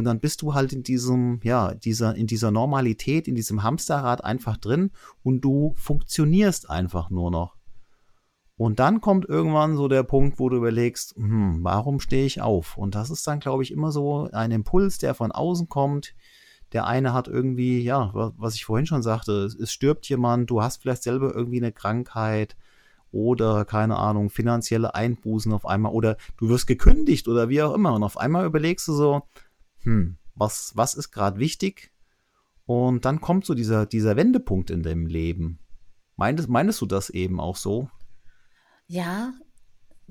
Und 0.00 0.06
dann 0.06 0.18
bist 0.18 0.40
du 0.40 0.54
halt 0.54 0.72
in 0.72 0.82
diesem, 0.82 1.40
ja, 1.42 1.74
dieser, 1.74 2.14
in 2.14 2.26
dieser 2.26 2.50
Normalität, 2.50 3.28
in 3.28 3.34
diesem 3.34 3.62
Hamsterrad 3.62 4.24
einfach 4.24 4.56
drin 4.56 4.92
und 5.22 5.42
du 5.42 5.74
funktionierst 5.76 6.70
einfach 6.70 7.10
nur 7.10 7.30
noch. 7.30 7.54
Und 8.56 8.78
dann 8.78 9.02
kommt 9.02 9.28
irgendwann 9.28 9.76
so 9.76 9.88
der 9.88 10.02
Punkt, 10.02 10.38
wo 10.38 10.48
du 10.48 10.56
überlegst, 10.56 11.16
hm, 11.16 11.58
warum 11.60 12.00
stehe 12.00 12.24
ich 12.24 12.40
auf? 12.40 12.78
Und 12.78 12.94
das 12.94 13.10
ist 13.10 13.26
dann, 13.26 13.40
glaube 13.40 13.62
ich, 13.62 13.72
immer 13.72 13.92
so 13.92 14.30
ein 14.32 14.52
Impuls, 14.52 14.96
der 14.96 15.12
von 15.12 15.32
außen 15.32 15.68
kommt. 15.68 16.14
Der 16.72 16.86
eine 16.86 17.12
hat 17.12 17.28
irgendwie, 17.28 17.82
ja, 17.82 18.10
was 18.14 18.54
ich 18.54 18.64
vorhin 18.64 18.86
schon 18.86 19.02
sagte, 19.02 19.32
es 19.32 19.70
stirbt 19.70 20.08
jemand, 20.08 20.48
du 20.48 20.62
hast 20.62 20.80
vielleicht 20.80 21.02
selber 21.02 21.34
irgendwie 21.34 21.58
eine 21.58 21.72
Krankheit 21.72 22.56
oder 23.12 23.66
keine 23.66 23.96
Ahnung, 23.96 24.30
finanzielle 24.30 24.94
Einbußen 24.94 25.52
auf 25.52 25.66
einmal 25.66 25.92
oder 25.92 26.16
du 26.38 26.48
wirst 26.48 26.66
gekündigt 26.66 27.28
oder 27.28 27.50
wie 27.50 27.62
auch 27.62 27.74
immer. 27.74 27.92
Und 27.92 28.02
auf 28.02 28.16
einmal 28.16 28.46
überlegst 28.46 28.88
du 28.88 28.94
so, 28.94 29.22
hm, 29.82 30.18
was, 30.34 30.72
was 30.74 30.94
ist 30.94 31.10
gerade 31.10 31.38
wichtig? 31.38 31.90
Und 32.66 33.04
dann 33.04 33.20
kommt 33.20 33.44
so 33.44 33.54
dieser, 33.54 33.86
dieser 33.86 34.16
Wendepunkt 34.16 34.70
in 34.70 34.82
deinem 34.82 35.06
Leben. 35.06 35.58
Meintest, 36.16 36.48
meinst 36.48 36.80
du 36.80 36.86
das 36.86 37.10
eben 37.10 37.40
auch 37.40 37.56
so? 37.56 37.88
Ja, 38.86 39.32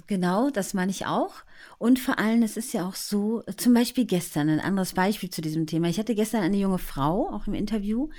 genau, 0.07 0.49
das 0.49 0.73
meine 0.73 0.91
ich 0.91 1.05
auch. 1.05 1.35
Und 1.77 1.99
vor 1.99 2.19
allem, 2.19 2.43
es 2.43 2.57
ist 2.57 2.73
ja 2.73 2.87
auch 2.87 2.95
so, 2.95 3.43
zum 3.57 3.73
Beispiel 3.73 4.05
gestern, 4.05 4.49
ein 4.49 4.59
anderes 4.59 4.93
Beispiel 4.93 5.29
zu 5.29 5.41
diesem 5.41 5.67
Thema. 5.67 5.87
Ich 5.87 5.99
hatte 5.99 6.15
gestern 6.15 6.41
eine 6.41 6.57
junge 6.57 6.79
Frau, 6.79 7.29
auch 7.29 7.47
im 7.47 7.53
Interview, 7.53 8.09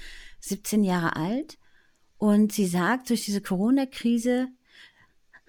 17 0.40 0.84
Jahre 0.84 1.16
alt, 1.16 1.58
und 2.16 2.52
sie 2.52 2.66
sagt, 2.66 3.08
durch 3.08 3.24
diese 3.24 3.40
Corona-Krise 3.40 4.48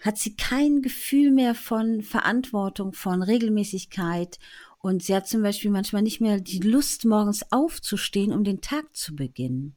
hat 0.01 0.17
sie 0.17 0.36
kein 0.36 0.81
Gefühl 0.81 1.31
mehr 1.31 1.53
von 1.53 2.01
Verantwortung, 2.01 2.93
von 2.93 3.22
Regelmäßigkeit 3.22 4.39
und 4.81 5.03
sie 5.03 5.15
hat 5.15 5.27
zum 5.27 5.43
Beispiel 5.43 5.71
manchmal 5.71 6.01
nicht 6.01 6.21
mehr 6.21 6.39
die 6.39 6.59
Lust, 6.59 7.05
morgens 7.05 7.51
aufzustehen, 7.51 8.33
um 8.33 8.43
den 8.43 8.61
Tag 8.61 8.95
zu 8.95 9.15
beginnen. 9.15 9.75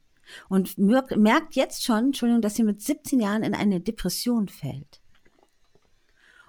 Und 0.49 0.77
merkt 0.77 1.55
jetzt 1.55 1.83
schon, 1.83 2.05
Entschuldigung, 2.05 2.41
dass 2.41 2.55
sie 2.55 2.63
mit 2.63 2.81
17 2.81 3.19
Jahren 3.19 3.43
in 3.43 3.53
eine 3.53 3.79
Depression 3.79 4.47
fällt. 4.47 4.99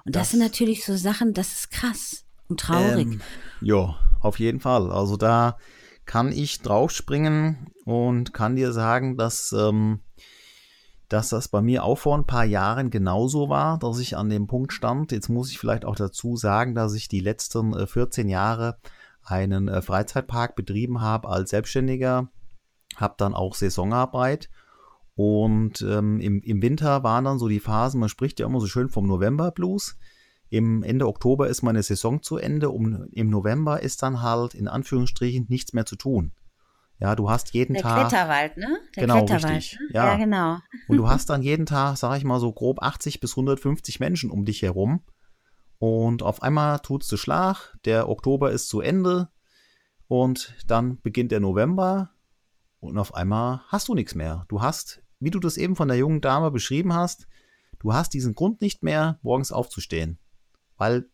Und 0.05 0.17
das, 0.17 0.23
das 0.23 0.31
sind 0.31 0.41
natürlich 0.41 0.85
so 0.85 0.97
Sachen, 0.97 1.35
das 1.35 1.53
ist 1.53 1.71
krass 1.71 2.25
und 2.49 2.61
traurig. 2.61 3.07
Ähm, 3.07 3.21
ja, 3.61 3.97
auf 4.21 4.39
jeden 4.39 4.61
Fall. 4.61 4.91
Also 4.91 5.17
da 5.17 5.59
kann 6.07 6.33
ich 6.33 6.63
draufspringen 6.63 7.71
und 7.85 8.33
kann 8.33 8.57
dir 8.57 8.73
sagen, 8.73 9.19
dass 9.19 9.53
ähm, 9.53 10.01
dass 11.09 11.29
das 11.29 11.49
bei 11.49 11.63
mir 11.63 11.85
auch 11.85 11.99
vor 11.99 12.17
ein 12.17 12.27
paar 12.27 12.45
Jahren 12.45 12.91
genauso 12.91 13.49
war, 13.49 13.79
dass 13.79 13.99
ich 13.99 14.17
an 14.17 14.29
dem 14.29 14.47
Punkt 14.47 14.73
stand. 14.73 15.13
Jetzt 15.13 15.29
muss 15.29 15.51
ich 15.51 15.59
vielleicht 15.59 15.85
auch 15.85 15.97
dazu 15.97 16.37
sagen, 16.37 16.75
dass 16.75 16.95
ich 16.95 17.09
die 17.09 17.21
letzten 17.21 17.87
14 17.87 18.29
äh, 18.29 18.33
Jahre 18.33 18.79
einen 19.23 19.69
äh, 19.69 19.83
Freizeitpark 19.83 20.57
betrieben 20.57 21.01
habe 21.01 21.29
als 21.29 21.51
Selbstständiger, 21.51 22.29
habe 22.97 23.15
dann 23.19 23.35
auch 23.35 23.55
Saisonarbeit 23.55 24.49
und 25.17 25.81
ähm, 25.81 26.21
im, 26.21 26.43
im 26.43 26.61
Winter 26.61 27.03
waren 27.03 27.25
dann 27.25 27.39
so 27.39 27.49
die 27.49 27.59
Phasen, 27.59 28.01
man 28.01 28.11
spricht 28.11 28.39
ja 28.39 28.47
immer 28.47 28.61
so 28.61 28.67
schön 28.67 28.91
vom 28.91 29.07
November 29.07 29.51
Blues. 29.51 29.97
Im 30.51 30.83
Ende 30.83 31.09
Oktober 31.09 31.49
ist 31.49 31.63
meine 31.63 31.83
Saison 31.83 32.23
zu 32.23 32.37
Ende, 32.37 32.69
um, 32.71 33.09
im 33.13 33.31
November 33.31 33.83
ist 33.83 34.03
dann 34.03 34.23
halt 34.23 34.55
in 34.55 34.69
Anführungsstrichen 34.69 35.47
nichts 35.49 35.73
mehr 35.73 35.87
zu 35.87 35.97
tun. 35.97 36.33
Ja, 36.99 37.15
du 37.15 37.29
hast 37.29 37.53
jeden 37.53 37.75
der 37.75 37.83
Tag. 37.83 37.97
Der 37.97 38.09
Kletterwald, 38.09 38.57
ne? 38.57 38.79
Der 38.97 39.03
genau, 39.03 39.25
Kletterwald, 39.27 39.57
richtig. 39.57 39.79
Ne? 39.81 39.87
Ja. 39.93 40.07
ja, 40.13 40.17
genau. 40.17 40.59
Und 40.89 40.97
du 40.97 41.09
hast 41.09 41.29
dann 41.29 41.43
jeden 41.43 41.67
Tag, 41.67 41.97
sag 41.97 42.17
ich 42.17 42.25
mal, 42.25 42.41
so 42.41 42.53
grob 42.53 42.83
80 42.83 43.21
bis 43.21 43.33
150 43.33 44.01
Menschen 44.01 44.31
um 44.31 44.45
dich 44.45 44.63
herum. 44.63 45.03
Und 45.79 46.23
auf 46.23 46.43
einmal 46.43 46.79
tut's 46.81 47.09
du 47.09 47.17
Schlag, 47.17 47.77
der 47.85 48.09
Oktober 48.09 48.51
ist 48.51 48.69
zu 48.69 48.81
Ende 48.81 49.29
und 50.09 50.55
dann 50.67 51.01
beginnt 51.03 51.33
der 51.33 51.41
November 51.41 52.11
und 52.81 52.99
auf 52.99 53.15
einmal 53.15 53.61
hast 53.69 53.89
du 53.89 53.95
nichts 53.95 54.15
mehr. 54.15 54.47
Du 54.49 54.63
hast, 54.63 55.03
wie 55.21 55.31
du 55.31 55.39
das 55.39 55.57
eben 55.57 55.77
von 55.77 55.89
der 55.89 55.99
jungen 55.99 56.21
Dame 56.23 56.51
beschrieben 56.51 56.95
hast, 56.95 57.27
du 57.79 57.93
hast 57.93 58.15
diesen 58.15 58.35
Grund 58.35 58.63
nicht 58.63 58.83
mehr, 58.83 59.19
morgens 59.23 59.53
aufzustehen, 59.53 60.19
weil 60.79 61.11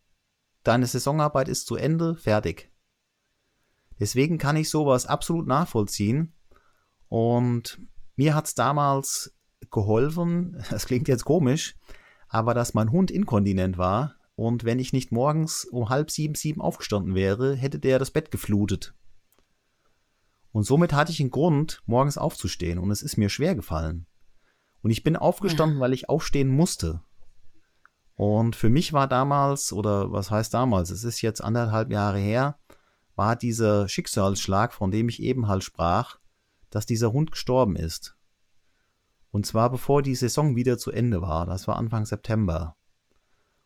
deine 0.62 0.86
Saisonarbeit 0.86 1.48
ist 1.48 1.66
zu 1.66 1.74
Ende, 1.74 2.14
fertig. 2.14 2.71
Deswegen 4.00 4.38
kann 4.38 4.56
ich 4.56 4.70
sowas 4.70 5.06
absolut 5.06 5.46
nachvollziehen. 5.46 6.34
Und 7.08 7.80
mir 8.16 8.34
hat 8.34 8.46
es 8.46 8.54
damals 8.54 9.34
geholfen, 9.70 10.62
das 10.70 10.86
klingt 10.86 11.08
jetzt 11.08 11.24
komisch, 11.24 11.76
aber 12.28 12.54
dass 12.54 12.74
mein 12.74 12.90
Hund 12.90 13.10
inkontinent 13.10 13.78
war 13.78 14.16
und 14.34 14.64
wenn 14.64 14.78
ich 14.78 14.92
nicht 14.92 15.12
morgens 15.12 15.64
um 15.64 15.88
halb 15.88 16.10
sieben, 16.10 16.34
sieben 16.34 16.60
aufgestanden 16.60 17.14
wäre, 17.14 17.54
hätte 17.54 17.78
der 17.78 17.98
das 17.98 18.10
Bett 18.10 18.30
geflutet. 18.30 18.94
Und 20.52 20.64
somit 20.64 20.92
hatte 20.92 21.12
ich 21.12 21.20
einen 21.20 21.30
Grund, 21.30 21.82
morgens 21.86 22.18
aufzustehen 22.18 22.78
und 22.78 22.90
es 22.90 23.02
ist 23.02 23.16
mir 23.16 23.28
schwer 23.28 23.54
gefallen. 23.54 24.06
Und 24.82 24.90
ich 24.90 25.02
bin 25.02 25.16
aufgestanden, 25.16 25.80
weil 25.80 25.92
ich 25.92 26.08
aufstehen 26.08 26.48
musste. 26.48 27.02
Und 28.14 28.56
für 28.56 28.68
mich 28.68 28.92
war 28.92 29.08
damals, 29.08 29.72
oder 29.72 30.12
was 30.12 30.30
heißt 30.30 30.52
damals, 30.52 30.90
es 30.90 31.04
ist 31.04 31.22
jetzt 31.22 31.42
anderthalb 31.42 31.90
Jahre 31.90 32.18
her, 32.18 32.58
war 33.14 33.36
dieser 33.36 33.88
Schicksalsschlag, 33.88 34.72
von 34.72 34.90
dem 34.90 35.08
ich 35.08 35.22
eben 35.22 35.48
halt 35.48 35.64
sprach, 35.64 36.18
dass 36.70 36.86
dieser 36.86 37.12
Hund 37.12 37.30
gestorben 37.32 37.76
ist. 37.76 38.16
Und 39.30 39.46
zwar 39.46 39.70
bevor 39.70 40.02
die 40.02 40.14
Saison 40.14 40.56
wieder 40.56 40.78
zu 40.78 40.90
Ende 40.90 41.22
war. 41.22 41.46
Das 41.46 41.66
war 41.66 41.76
Anfang 41.76 42.04
September. 42.04 42.76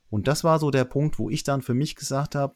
Und 0.08 0.28
das 0.28 0.44
war 0.44 0.58
so 0.58 0.70
der 0.70 0.84
Punkt, 0.84 1.18
wo 1.18 1.28
ich 1.30 1.42
dann 1.42 1.62
für 1.62 1.74
mich 1.74 1.96
gesagt 1.96 2.34
habe, 2.34 2.54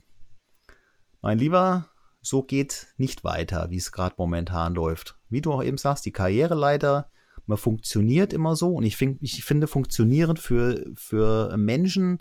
mein 1.20 1.38
Lieber, 1.38 1.90
so 2.22 2.42
geht 2.42 2.94
nicht 2.96 3.24
weiter, 3.24 3.70
wie 3.70 3.76
es 3.76 3.92
gerade 3.92 4.14
momentan 4.18 4.74
läuft. 4.74 5.18
Wie 5.28 5.40
du 5.40 5.52
auch 5.52 5.62
eben 5.62 5.78
sagst, 5.78 6.04
die 6.06 6.12
Karriereleiter, 6.12 7.10
man 7.46 7.58
funktioniert 7.58 8.32
immer 8.32 8.56
so 8.56 8.74
und 8.74 8.84
ich, 8.84 8.96
find, 8.96 9.18
ich 9.22 9.44
finde 9.44 9.66
funktionierend 9.66 10.38
für, 10.38 10.84
für 10.94 11.56
Menschen, 11.56 12.18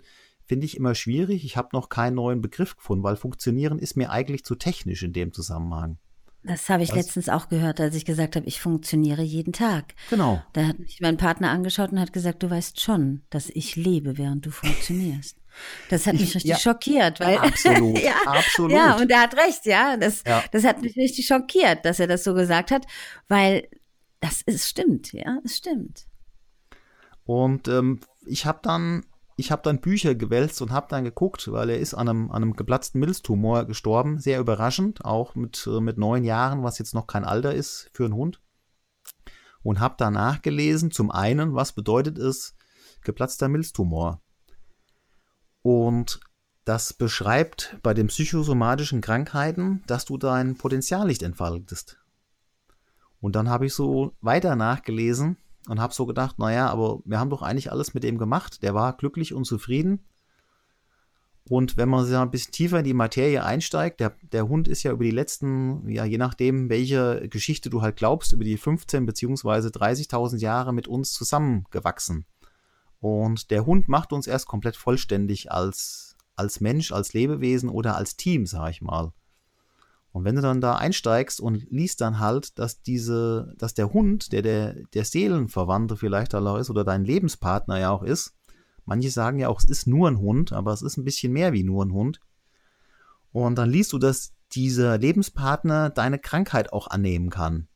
finde 0.50 0.66
ich 0.66 0.76
immer 0.76 0.96
schwierig. 0.96 1.44
Ich 1.44 1.56
habe 1.56 1.68
noch 1.74 1.90
keinen 1.90 2.16
neuen 2.16 2.40
Begriff 2.40 2.74
gefunden, 2.74 3.04
weil 3.04 3.14
funktionieren 3.14 3.78
ist 3.78 3.96
mir 3.96 4.10
eigentlich 4.10 4.44
zu 4.44 4.56
technisch 4.56 5.04
in 5.04 5.12
dem 5.12 5.32
Zusammenhang. 5.32 5.98
Das 6.42 6.68
habe 6.68 6.82
ich 6.82 6.88
Was? 6.88 6.96
letztens 6.96 7.28
auch 7.28 7.48
gehört, 7.48 7.80
als 7.80 7.94
ich 7.94 8.04
gesagt 8.04 8.34
habe, 8.34 8.44
ich 8.46 8.60
funktioniere 8.60 9.22
jeden 9.22 9.52
Tag. 9.52 9.94
Genau. 10.08 10.42
Da 10.52 10.66
hat 10.66 10.80
mich 10.80 10.98
mein 11.00 11.18
Partner 11.18 11.50
angeschaut 11.50 11.92
und 11.92 12.00
hat 12.00 12.12
gesagt, 12.12 12.42
du 12.42 12.50
weißt 12.50 12.80
schon, 12.80 13.22
dass 13.30 13.48
ich 13.48 13.76
lebe, 13.76 14.18
während 14.18 14.44
du 14.44 14.50
funktionierst. 14.50 15.36
Das 15.88 16.08
hat 16.08 16.14
mich 16.14 16.34
richtig 16.34 16.50
ja, 16.50 16.58
schockiert, 16.58 17.20
weil 17.20 17.38
absolut, 17.38 17.98
ja, 18.02 18.16
absolut. 18.26 18.72
Ja, 18.72 18.96
und 18.96 19.08
er 19.08 19.20
hat 19.20 19.36
recht, 19.36 19.66
ja. 19.66 19.96
Das, 19.96 20.24
ja. 20.26 20.42
das 20.50 20.64
hat 20.64 20.82
mich 20.82 20.96
richtig 20.96 21.28
schockiert, 21.28 21.84
dass 21.84 22.00
er 22.00 22.08
das 22.08 22.24
so 22.24 22.34
gesagt 22.34 22.72
hat, 22.72 22.88
weil 23.28 23.68
das 24.18 24.42
ist 24.42 24.68
stimmt, 24.68 25.12
ja, 25.12 25.38
es 25.44 25.58
stimmt. 25.58 26.06
Und 27.24 27.68
ähm, 27.68 28.00
ich 28.26 28.46
habe 28.46 28.58
dann 28.64 29.04
ich 29.40 29.50
habe 29.50 29.62
dann 29.62 29.80
Bücher 29.80 30.14
gewälzt 30.14 30.60
und 30.60 30.70
habe 30.70 30.86
dann 30.90 31.02
geguckt, 31.02 31.50
weil 31.50 31.70
er 31.70 31.78
ist 31.78 31.94
an 31.94 32.08
einem, 32.08 32.30
an 32.30 32.42
einem 32.42 32.56
geplatzten 32.56 33.00
Milztumor 33.00 33.64
gestorben. 33.64 34.18
Sehr 34.18 34.38
überraschend, 34.38 35.04
auch 35.04 35.34
mit, 35.34 35.66
äh, 35.66 35.80
mit 35.80 35.96
neun 35.96 36.24
Jahren, 36.24 36.62
was 36.62 36.78
jetzt 36.78 36.94
noch 36.94 37.06
kein 37.06 37.24
Alter 37.24 37.54
ist 37.54 37.90
für 37.94 38.04
einen 38.04 38.14
Hund. 38.14 38.40
Und 39.62 39.80
habe 39.80 39.94
da 39.96 40.10
nachgelesen, 40.10 40.90
zum 40.90 41.10
einen, 41.10 41.54
was 41.54 41.72
bedeutet 41.72 42.18
es, 42.18 42.54
geplatzter 43.02 43.48
Milztumor. 43.48 44.20
Und 45.62 46.20
das 46.66 46.92
beschreibt 46.92 47.78
bei 47.82 47.94
den 47.94 48.08
psychosomatischen 48.08 49.00
Krankheiten, 49.00 49.82
dass 49.86 50.04
du 50.04 50.18
dein 50.18 50.56
Potenzial 50.56 51.06
nicht 51.06 51.22
entfaltest. 51.22 51.98
Und 53.20 53.36
dann 53.36 53.48
habe 53.48 53.66
ich 53.66 53.74
so 53.74 54.14
weiter 54.20 54.54
nachgelesen 54.54 55.38
und 55.68 55.80
habe 55.80 55.94
so 55.94 56.06
gedacht, 56.06 56.38
naja, 56.38 56.68
aber 56.68 57.00
wir 57.04 57.18
haben 57.18 57.30
doch 57.30 57.42
eigentlich 57.42 57.70
alles 57.70 57.94
mit 57.94 58.02
dem 58.02 58.18
gemacht. 58.18 58.62
Der 58.62 58.74
war 58.74 58.96
glücklich 58.96 59.34
und 59.34 59.44
zufrieden. 59.44 60.00
Und 61.48 61.76
wenn 61.76 61.88
man 61.88 62.08
ja 62.10 62.22
ein 62.22 62.30
bisschen 62.30 62.52
tiefer 62.52 62.78
in 62.78 62.84
die 62.84 62.94
Materie 62.94 63.42
einsteigt, 63.44 64.00
der, 64.00 64.14
der 64.32 64.48
Hund 64.48 64.68
ist 64.68 64.82
ja 64.82 64.92
über 64.92 65.04
die 65.04 65.10
letzten, 65.10 65.88
ja, 65.88 66.04
je 66.04 66.18
nachdem, 66.18 66.68
welche 66.68 67.28
Geschichte 67.28 67.70
du 67.70 67.82
halt 67.82 67.96
glaubst, 67.96 68.32
über 68.32 68.44
die 68.44 68.56
15 68.56 69.04
beziehungsweise 69.04 69.68
30.000 69.70 70.38
Jahre 70.38 70.72
mit 70.72 70.86
uns 70.86 71.12
zusammengewachsen. 71.12 72.26
Und 73.00 73.50
der 73.50 73.66
Hund 73.66 73.88
macht 73.88 74.12
uns 74.12 74.26
erst 74.26 74.46
komplett 74.46 74.76
vollständig 74.76 75.50
als, 75.50 76.16
als 76.36 76.60
Mensch, 76.60 76.92
als 76.92 77.14
Lebewesen 77.14 77.68
oder 77.68 77.96
als 77.96 78.16
Team, 78.16 78.46
sag 78.46 78.70
ich 78.70 78.82
mal. 78.82 79.12
Und 80.12 80.24
wenn 80.24 80.34
du 80.34 80.42
dann 80.42 80.60
da 80.60 80.74
einsteigst 80.74 81.40
und 81.40 81.70
liest 81.70 82.00
dann 82.00 82.18
halt, 82.18 82.58
dass 82.58 82.82
diese, 82.82 83.54
dass 83.58 83.74
der 83.74 83.92
Hund, 83.92 84.32
der 84.32 84.42
der, 84.42 84.74
der 84.92 85.04
Seelenverwandte 85.04 85.96
vielleicht 85.96 86.34
auch 86.34 86.56
ist 86.56 86.70
oder 86.70 86.84
dein 86.84 87.04
Lebenspartner 87.04 87.78
ja 87.78 87.90
auch 87.90 88.02
ist, 88.02 88.34
manche 88.84 89.10
sagen 89.10 89.38
ja 89.38 89.48
auch, 89.48 89.60
es 89.60 89.66
ist 89.66 89.86
nur 89.86 90.08
ein 90.08 90.18
Hund, 90.18 90.52
aber 90.52 90.72
es 90.72 90.82
ist 90.82 90.96
ein 90.96 91.04
bisschen 91.04 91.32
mehr 91.32 91.52
wie 91.52 91.62
nur 91.62 91.84
ein 91.84 91.92
Hund. 91.92 92.20
Und 93.30 93.56
dann 93.56 93.70
liest 93.70 93.92
du, 93.92 93.98
dass 93.98 94.32
dieser 94.52 94.98
Lebenspartner 94.98 95.90
deine 95.90 96.18
Krankheit 96.18 96.72
auch 96.72 96.88
annehmen 96.88 97.30
kann. 97.30 97.68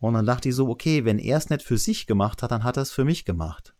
Und 0.00 0.14
dann 0.14 0.26
dachte 0.26 0.48
ich 0.48 0.54
so, 0.56 0.68
okay, 0.68 1.04
wenn 1.04 1.20
er 1.20 1.38
es 1.38 1.50
nicht 1.50 1.62
für 1.62 1.78
sich 1.78 2.06
gemacht 2.06 2.42
hat, 2.42 2.50
dann 2.50 2.64
hat 2.64 2.76
er 2.76 2.82
es 2.82 2.90
für 2.90 3.04
mich 3.04 3.24
gemacht. 3.24 3.74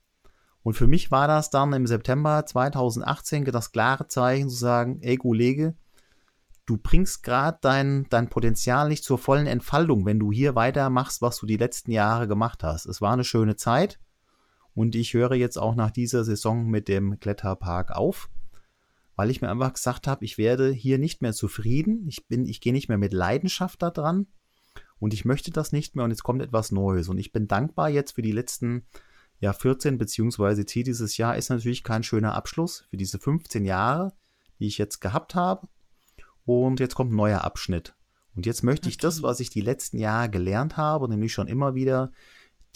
Und 0.62 0.74
für 0.74 0.86
mich 0.86 1.10
war 1.10 1.28
das 1.28 1.50
dann 1.50 1.72
im 1.72 1.86
September 1.86 2.44
2018 2.44 3.44
das 3.46 3.72
klare 3.72 4.06
Zeichen 4.08 4.48
zu 4.48 4.56
sagen, 4.56 5.00
ey 5.00 5.16
Kollege, 5.16 5.76
du 6.68 6.76
bringst 6.76 7.22
gerade 7.22 7.58
dein, 7.62 8.06
dein 8.10 8.28
Potenzial 8.28 8.88
nicht 8.88 9.02
zur 9.02 9.16
vollen 9.16 9.46
Entfaltung, 9.46 10.04
wenn 10.04 10.18
du 10.18 10.30
hier 10.30 10.54
weitermachst, 10.54 11.22
was 11.22 11.38
du 11.38 11.46
die 11.46 11.56
letzten 11.56 11.90
Jahre 11.90 12.28
gemacht 12.28 12.62
hast. 12.62 12.84
Es 12.84 13.00
war 13.00 13.14
eine 13.14 13.24
schöne 13.24 13.56
Zeit 13.56 13.98
und 14.74 14.94
ich 14.94 15.14
höre 15.14 15.34
jetzt 15.34 15.56
auch 15.56 15.74
nach 15.74 15.90
dieser 15.90 16.24
Saison 16.24 16.66
mit 16.66 16.88
dem 16.88 17.18
Kletterpark 17.20 17.92
auf, 17.92 18.28
weil 19.16 19.30
ich 19.30 19.40
mir 19.40 19.48
einfach 19.50 19.72
gesagt 19.72 20.06
habe, 20.06 20.26
ich 20.26 20.36
werde 20.36 20.70
hier 20.70 20.98
nicht 20.98 21.22
mehr 21.22 21.32
zufrieden. 21.32 22.06
Ich 22.06 22.26
ich 22.28 22.60
gehe 22.60 22.74
nicht 22.74 22.88
mehr 22.90 22.98
mit 22.98 23.14
Leidenschaft 23.14 23.82
da 23.82 23.90
dran 23.90 24.26
und 24.98 25.14
ich 25.14 25.24
möchte 25.24 25.50
das 25.50 25.72
nicht 25.72 25.96
mehr 25.96 26.04
und 26.04 26.10
jetzt 26.10 26.22
kommt 26.22 26.42
etwas 26.42 26.70
Neues 26.70 27.08
und 27.08 27.16
ich 27.16 27.32
bin 27.32 27.48
dankbar 27.48 27.88
jetzt 27.88 28.12
für 28.12 28.22
die 28.22 28.32
letzten 28.32 28.84
ja 29.40 29.54
14 29.54 29.96
beziehungsweise 29.96 30.66
Ziel 30.66 30.84
dieses 30.84 31.16
Jahr 31.16 31.36
ist 31.36 31.48
natürlich 31.48 31.82
kein 31.82 32.02
schöner 32.02 32.34
Abschluss 32.34 32.84
für 32.90 32.98
diese 32.98 33.18
15 33.18 33.64
Jahre, 33.64 34.12
die 34.58 34.66
ich 34.66 34.76
jetzt 34.76 35.00
gehabt 35.00 35.34
habe 35.34 35.66
und 36.48 36.80
jetzt 36.80 36.94
kommt 36.94 37.12
ein 37.12 37.16
neuer 37.16 37.44
Abschnitt. 37.44 37.94
Und 38.34 38.46
jetzt 38.46 38.62
möchte 38.62 38.86
okay. 38.86 38.90
ich 38.90 38.98
das, 38.98 39.22
was 39.22 39.40
ich 39.40 39.50
die 39.50 39.60
letzten 39.60 39.98
Jahre 39.98 40.30
gelernt 40.30 40.76
habe, 40.76 41.08
nämlich 41.08 41.32
schon 41.32 41.48
immer 41.48 41.74
wieder 41.74 42.10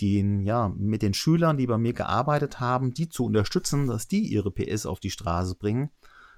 den, 0.00 0.44
ja, 0.44 0.68
mit 0.76 1.02
den 1.02 1.14
Schülern, 1.14 1.56
die 1.56 1.66
bei 1.66 1.78
mir 1.78 1.92
gearbeitet 1.92 2.60
haben, 2.60 2.92
die 2.92 3.08
zu 3.08 3.24
unterstützen, 3.24 3.86
dass 3.86 4.08
die 4.08 4.26
ihre 4.26 4.50
PS 4.50 4.86
auf 4.86 5.00
die 5.00 5.10
Straße 5.10 5.54
bringen, 5.54 5.90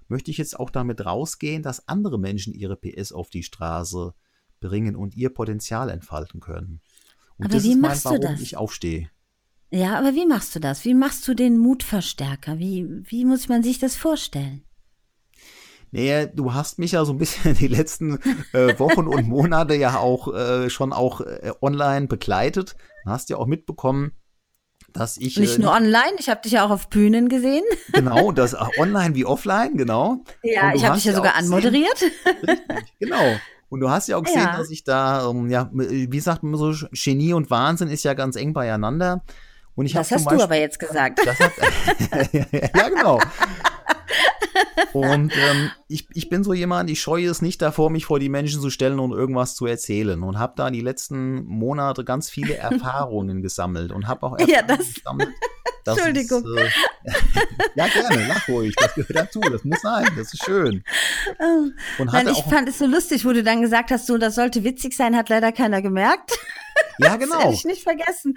möchte 0.09 0.31
ich 0.31 0.39
jetzt 0.39 0.59
auch 0.59 0.71
damit 0.71 1.05
rausgehen, 1.05 1.63
dass 1.63 1.89
andere 1.89 2.19
Menschen 2.19 2.53
ihre 2.53 2.77
PS 2.77 3.13
auf 3.13 3.31
die 3.31 3.43
Straße 3.43 4.15
bringen 4.61 4.95
und 4.95 5.17
ihr 5.17 5.31
Potenzial 5.31 5.91
entfalten 5.91 6.41
können. 6.41 6.81
Und 7.39 7.47
aber 7.47 7.55
das 7.55 7.65
wie 7.65 7.71
ist 7.71 7.81
mein, 7.81 7.91
machst 7.91 8.05
warum 8.05 8.21
du 8.21 8.29
das? 8.29 8.41
ich 8.41 8.57
aufstehe. 8.57 9.11
Ja, 9.71 9.99
aber 9.99 10.15
wie 10.15 10.27
machst 10.27 10.55
du 10.55 10.61
das? 10.61 10.85
Wie 10.85 10.95
machst 10.95 11.27
du 11.27 11.35
den 11.35 11.59
Mutverstärker? 11.59 12.59
Wie, 12.59 12.87
wie 13.05 13.25
muss 13.25 13.49
man 13.49 13.63
sich 13.63 13.79
das 13.79 13.97
vorstellen? 13.97 14.63
Nee, 15.95 16.27
du 16.27 16.53
hast 16.53 16.81
mich 16.81 16.91
ja 16.91 17.05
so 17.05 17.13
ein 17.13 17.19
bisschen 17.19 17.55
die 17.59 17.69
letzten 17.69 18.19
äh, 18.53 18.77
Wochen 18.81 19.07
und 19.07 19.29
Monate 19.29 19.77
ja 19.77 19.97
auch 19.99 20.35
äh, 20.35 20.69
schon 20.69 20.93
auch 20.93 21.21
äh, 21.21 21.53
online 21.63 22.09
begleitet. 22.09 22.75
Du 23.05 23.11
hast 23.11 23.31
ja 23.31 23.37
auch 23.37 23.47
mitbekommen, 23.47 24.11
dass 24.93 25.17
ich. 25.19 25.39
Nicht 25.39 25.59
äh, 25.59 25.63
nur 25.63 25.71
online, 25.71 26.17
ich 26.19 26.29
habe 26.29 26.41
dich 26.41 26.53
ja 26.53 26.67
auch 26.67 26.71
auf 26.71 26.89
Bühnen 26.89 27.29
gesehen. 27.29 27.63
Genau, 27.93 28.33
das 28.33 28.57
online 28.77 29.15
wie 29.15 29.25
offline, 29.25 29.77
genau. 29.77 30.25
Ja, 30.43 30.75
ich 30.75 30.85
habe 30.85 30.97
dich 30.97 31.05
ja 31.05 31.13
sogar 31.13 31.37
anmoderiert. 31.37 32.03
Richtig, 32.03 32.99
genau. 32.99 33.37
Und 33.69 33.79
du 33.79 33.89
hast 33.89 34.09
ja 34.09 34.17
auch 34.17 34.25
gesehen, 34.25 34.41
ja. 34.41 34.57
dass 34.57 34.71
ich 34.71 34.83
da, 34.83 35.27
um, 35.27 35.49
ja, 35.49 35.71
wie 35.73 36.21
sagt 36.21 36.43
man 36.43 36.57
so, 36.57 36.75
Genie 36.91 37.35
und 37.35 37.51
Wahnsinn 37.51 37.89
ist 37.89 38.03
ja 38.03 38.15
ganz 38.15 38.35
eng 38.35 38.53
beieinander. 38.53 39.23
Und 39.75 39.87
ich 39.87 39.93
das 39.93 40.11
hast 40.11 40.25
Beispiel, 40.25 40.39
du 40.39 40.45
aber 40.45 40.57
jetzt 40.57 40.79
gesagt. 40.79 41.21
Hat, 41.27 42.33
ja, 42.33 42.89
genau. 42.89 43.21
Und 44.93 45.33
ähm, 45.37 45.71
ich, 45.89 46.07
ich 46.15 46.29
bin 46.29 46.45
so 46.45 46.55
jemand, 46.55 46.89
ich 46.89 47.01
scheue 47.01 47.29
es 47.29 47.43
nicht 47.43 47.61
davor, 47.61 47.91
mich 47.91 48.07
vor 48.07 48.21
die 48.21 48.29
Menschen 48.29 48.61
zu 48.61 48.71
stellen 48.71 49.01
und 49.01 49.11
irgendwas 49.13 49.57
zu 49.57 49.67
erzählen. 49.67 50.23
Und 50.23 50.39
habe 50.39 50.55
da 50.57 50.71
die 50.71 50.81
letzten 50.81 51.45
Monate 51.45 52.05
ganz 52.05 52.31
viele 52.31 52.57
Erfahrungen 52.59 53.43
gesammelt 53.43 53.91
und 53.91 54.07
habe 54.07 54.25
auch 54.25 54.33
Erfahrungen 54.39 54.55
ja, 54.55 54.63
das 54.63 54.95
gesammelt. 54.95 55.31
Das 55.85 55.99
Entschuldigung. 55.99 56.43
Ist, 56.57 56.77
äh, 57.05 57.13
ja, 57.75 57.87
gerne, 57.89 58.27
lach 58.27 58.49
ruhig. 58.49 58.75
Das 58.75 58.95
gehört 58.95 59.15
dazu. 59.15 59.41
Das 59.41 59.65
muss 59.65 59.83
sein. 59.83 60.07
Das 60.17 60.33
ist 60.33 60.43
schön. 60.43 60.83
Und 61.99 62.11
Nein, 62.11 62.29
ich 62.29 62.43
fand 62.45 62.71
es 62.71 62.79
so 62.79 62.87
lustig, 62.87 63.27
wo 63.27 63.35
du 63.35 63.43
dann 63.43 63.61
gesagt 63.61 63.91
hast, 63.91 64.07
so, 64.07 64.17
das 64.17 64.35
sollte 64.35 64.65
witzig 64.65 64.97
sein, 64.97 65.15
hat 65.15 65.29
leider 65.29 65.53
keiner 65.53 65.83
gemerkt. 65.83 66.39
Ja, 66.97 67.17
genau. 67.17 67.35
Das 67.35 67.45
hätte 67.45 67.55
ich 67.55 67.65
nicht 67.67 67.83
vergessen. 67.83 68.35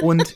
Und 0.00 0.34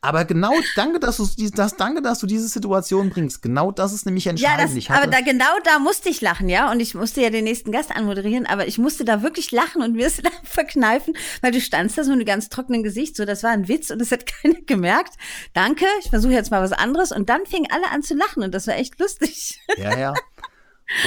aber 0.00 0.24
genau, 0.24 0.52
danke, 0.76 1.00
dass 1.00 1.16
du 1.16 1.26
das, 1.50 1.76
danke, 1.76 2.02
dass 2.02 2.20
du 2.20 2.26
diese 2.26 2.46
Situation 2.46 3.10
bringst. 3.10 3.42
Genau 3.42 3.72
das 3.72 3.92
ist 3.92 4.06
nämlich 4.06 4.28
entscheidend. 4.28 4.84
Ja, 4.84 4.94
das, 4.94 5.02
aber 5.02 5.10
da 5.10 5.20
genau 5.20 5.58
da 5.64 5.80
musste 5.80 6.08
ich 6.08 6.20
lachen, 6.20 6.48
ja. 6.48 6.70
Und 6.70 6.78
ich 6.78 6.94
musste 6.94 7.20
ja 7.20 7.30
den 7.30 7.44
nächsten 7.44 7.72
Gast 7.72 7.90
anmoderieren, 7.90 8.46
aber 8.46 8.68
ich 8.68 8.78
musste 8.78 9.04
da 9.04 9.22
wirklich 9.22 9.50
lachen 9.50 9.82
und 9.82 9.96
mir 9.96 10.06
es 10.06 10.22
verkneifen, 10.44 11.14
weil 11.40 11.50
du 11.50 11.60
standst 11.60 11.98
da 11.98 12.04
so 12.04 12.14
mit 12.14 12.26
ganz 12.28 12.48
trockenen 12.48 12.84
Gesicht, 12.84 13.16
so 13.16 13.24
das 13.24 13.42
war 13.42 13.50
ein 13.50 13.66
Witz 13.66 13.90
und 13.90 13.98
das 13.98 14.12
hat 14.12 14.24
keiner 14.42 14.60
gemerkt. 14.66 15.14
Danke, 15.52 15.84
ich 16.00 16.10
versuche 16.10 16.32
jetzt 16.32 16.52
mal 16.52 16.62
was 16.62 16.72
anderes. 16.72 17.10
Und 17.10 17.28
dann 17.28 17.44
fingen 17.44 17.66
alle 17.70 17.90
an 17.90 18.02
zu 18.02 18.14
lachen 18.14 18.44
und 18.44 18.54
das 18.54 18.68
war 18.68 18.76
echt 18.76 19.00
lustig. 19.00 19.60
Ja, 19.78 19.98
ja. 19.98 20.14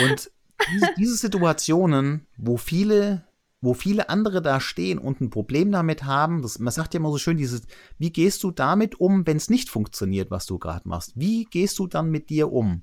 Und 0.04 0.32
diese, 0.74 0.90
diese 0.98 1.16
Situationen, 1.16 2.28
wo 2.36 2.58
viele 2.58 3.26
wo 3.62 3.76
viele 3.76 4.10
andere 4.10 4.42
da 4.42 4.60
stehen 4.60 4.98
und 4.98 5.22
ein 5.22 5.30
Problem 5.30 5.72
damit 5.72 6.04
haben, 6.04 6.42
das, 6.42 6.58
man 6.58 6.74
sagt 6.74 6.94
ja 6.94 7.00
immer 7.00 7.12
so 7.12 7.20
schön, 7.20 7.38
dieses, 7.38 7.62
wie 8.00 8.12
gehst 8.12 8.44
du 8.44 8.50
damit 8.50 9.00
um, 9.00 9.26
wenn 9.28 9.38
es 9.38 9.50
nicht 9.50 9.70
funktioniert, 9.70 10.32
was 10.32 10.48
du 10.48 10.58
gerade 10.58 10.90
machst? 10.90 11.14
Wie 11.16 11.46
gehst 11.46 11.78
du 11.78 11.86
dann 11.86 12.10
mit 12.10 12.30
dir 12.32 12.52
um? 12.52 12.82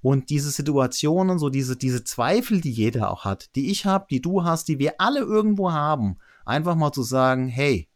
Und 0.00 0.30
diese 0.30 0.50
Situationen, 0.50 1.38
so 1.38 1.50
diese, 1.50 1.76
diese 1.76 2.04
Zweifel, 2.04 2.60
die 2.60 2.70
jeder 2.70 3.10
auch 3.10 3.24
hat, 3.24 3.54
die 3.54 3.70
ich 3.70 3.84
habe, 3.84 4.06
die 4.08 4.22
du 4.22 4.44
hast, 4.44 4.68
die 4.68 4.78
wir 4.78 5.00
alle 5.00 5.20
irgendwo 5.20 5.72
haben, 5.72 6.16
einfach 6.46 6.76
mal 6.76 6.92
zu 6.92 7.02
sagen, 7.02 7.48
hey, 7.48 7.88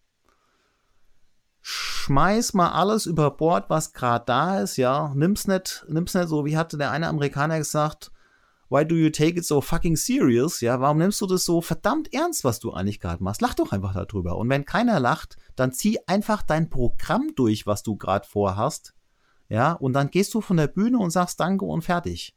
schmeiß 1.62 2.54
mal 2.54 2.72
alles 2.72 3.06
über 3.06 3.30
Bord, 3.30 3.70
was 3.70 3.92
gerade 3.92 4.24
da 4.26 4.60
ist, 4.60 4.76
ja, 4.76 5.12
nimm's 5.14 5.46
nicht, 5.46 5.86
nimm's 5.88 6.12
nicht 6.12 6.28
so, 6.28 6.44
wie 6.44 6.56
hatte 6.56 6.76
der 6.76 6.90
eine 6.90 7.08
Amerikaner 7.08 7.58
gesagt, 7.58 8.10
why 8.72 8.84
do 8.84 8.96
you 8.96 9.10
take 9.10 9.36
it 9.36 9.44
so 9.44 9.60
fucking 9.60 9.96
serious? 9.96 10.62
Ja, 10.62 10.80
warum 10.80 10.98
nimmst 10.98 11.20
du 11.20 11.26
das 11.26 11.44
so 11.44 11.60
verdammt 11.60 12.12
ernst, 12.14 12.42
was 12.42 12.58
du 12.58 12.72
eigentlich 12.72 13.00
gerade 13.00 13.22
machst? 13.22 13.42
Lach 13.42 13.54
doch 13.54 13.70
einfach 13.72 13.92
darüber. 13.92 14.36
Und 14.38 14.48
wenn 14.48 14.64
keiner 14.64 14.98
lacht, 14.98 15.36
dann 15.56 15.72
zieh 15.72 15.98
einfach 16.06 16.42
dein 16.42 16.70
Programm 16.70 17.34
durch, 17.36 17.66
was 17.66 17.82
du 17.82 17.96
gerade 17.96 18.26
vorhast. 18.26 18.94
Ja, 19.48 19.72
und 19.72 19.92
dann 19.92 20.10
gehst 20.10 20.32
du 20.32 20.40
von 20.40 20.56
der 20.56 20.68
Bühne 20.68 20.98
und 20.98 21.10
sagst 21.10 21.38
Danke 21.38 21.66
und 21.66 21.82
fertig. 21.82 22.34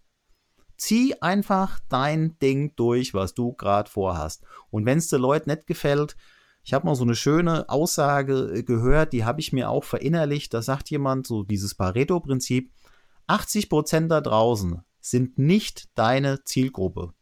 Zieh 0.78 1.16
einfach 1.22 1.80
dein 1.88 2.38
Ding 2.40 2.76
durch, 2.76 3.14
was 3.14 3.34
du 3.34 3.54
gerade 3.54 3.90
vorhast. 3.90 4.44
Und 4.70 4.86
wenn 4.86 4.98
es 4.98 5.08
den 5.08 5.22
Leuten 5.22 5.50
nicht 5.50 5.68
gefällt, 5.68 6.18
ich 6.66 6.74
habe 6.74 6.86
mal 6.86 6.96
so 6.96 7.04
eine 7.04 7.16
schöne 7.16 7.70
Aussage 7.70 8.52
äh, 8.54 8.64
gehört, 8.64 9.14
die 9.14 9.24
habe 9.24 9.40
ich 9.40 9.54
mir 9.54 9.70
auch 9.70 9.86
verinnerlicht. 9.86 10.54
Da 10.54 10.62
sagt 10.62 10.90
jemand 10.90 11.28
so 11.28 11.44
dieses 11.44 11.76
Pareto-Prinzip: 11.76 12.74
80 13.28 13.70
Prozent 13.70 14.12
da 14.12 14.20
draußen 14.20 14.82
sind 15.10 15.38
nicht 15.38 15.90
deine 15.96 16.44
Zielgruppe. 16.44 17.14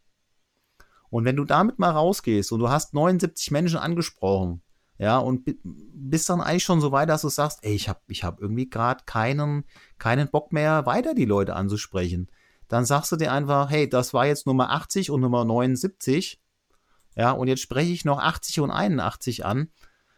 Und 1.10 1.24
wenn 1.24 1.36
du 1.36 1.44
damit 1.44 1.78
mal 1.78 1.90
rausgehst 1.90 2.50
und 2.50 2.60
du 2.60 2.68
hast 2.68 2.94
79 2.94 3.50
Menschen 3.50 3.78
angesprochen, 3.78 4.62
ja, 4.96 5.18
und 5.18 5.42
bist 5.64 6.28
dann 6.28 6.40
eigentlich 6.40 6.64
schon 6.64 6.80
so 6.80 6.92
weit, 6.92 7.08
dass 7.08 7.22
du 7.22 7.28
sagst, 7.28 7.58
ey, 7.62 7.74
ich 7.74 7.88
habe 7.88 8.00
ich 8.06 8.24
hab 8.24 8.40
irgendwie 8.40 8.70
gerade 8.70 9.04
keinen, 9.06 9.64
keinen 9.98 10.28
Bock 10.28 10.52
mehr, 10.52 10.86
weiter 10.86 11.14
die 11.14 11.24
Leute 11.24 11.56
anzusprechen. 11.56 12.28
Dann 12.68 12.84
sagst 12.84 13.12
du 13.12 13.16
dir 13.16 13.32
einfach, 13.32 13.70
hey, 13.70 13.88
das 13.88 14.14
war 14.14 14.26
jetzt 14.26 14.46
Nummer 14.46 14.70
80 14.70 15.10
und 15.10 15.20
Nummer 15.20 15.44
79. 15.44 16.40
Ja, 17.16 17.32
und 17.32 17.48
jetzt 17.48 17.60
spreche 17.60 17.92
ich 17.92 18.04
noch 18.04 18.18
80 18.18 18.60
und 18.60 18.70
81 18.70 19.44
an. 19.44 19.68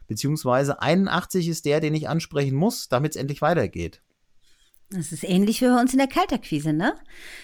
Beziehungsweise 0.07 0.81
81 0.81 1.49
ist 1.49 1.65
der, 1.65 1.81
den 1.81 1.95
ich 1.95 2.09
ansprechen 2.09 2.55
muss, 2.55 2.89
damit 2.89 3.13
es 3.13 3.21
endlich 3.21 3.43
weitergeht. 3.43 4.03
Das 4.91 5.11
ist 5.11 5.25
ähnlich 5.25 5.61
wie 5.61 5.67
bei 5.67 5.81
uns 5.81 5.93
in 5.93 5.99
der 5.99 6.07
Kalterquise, 6.07 6.73
ne? 6.73 6.95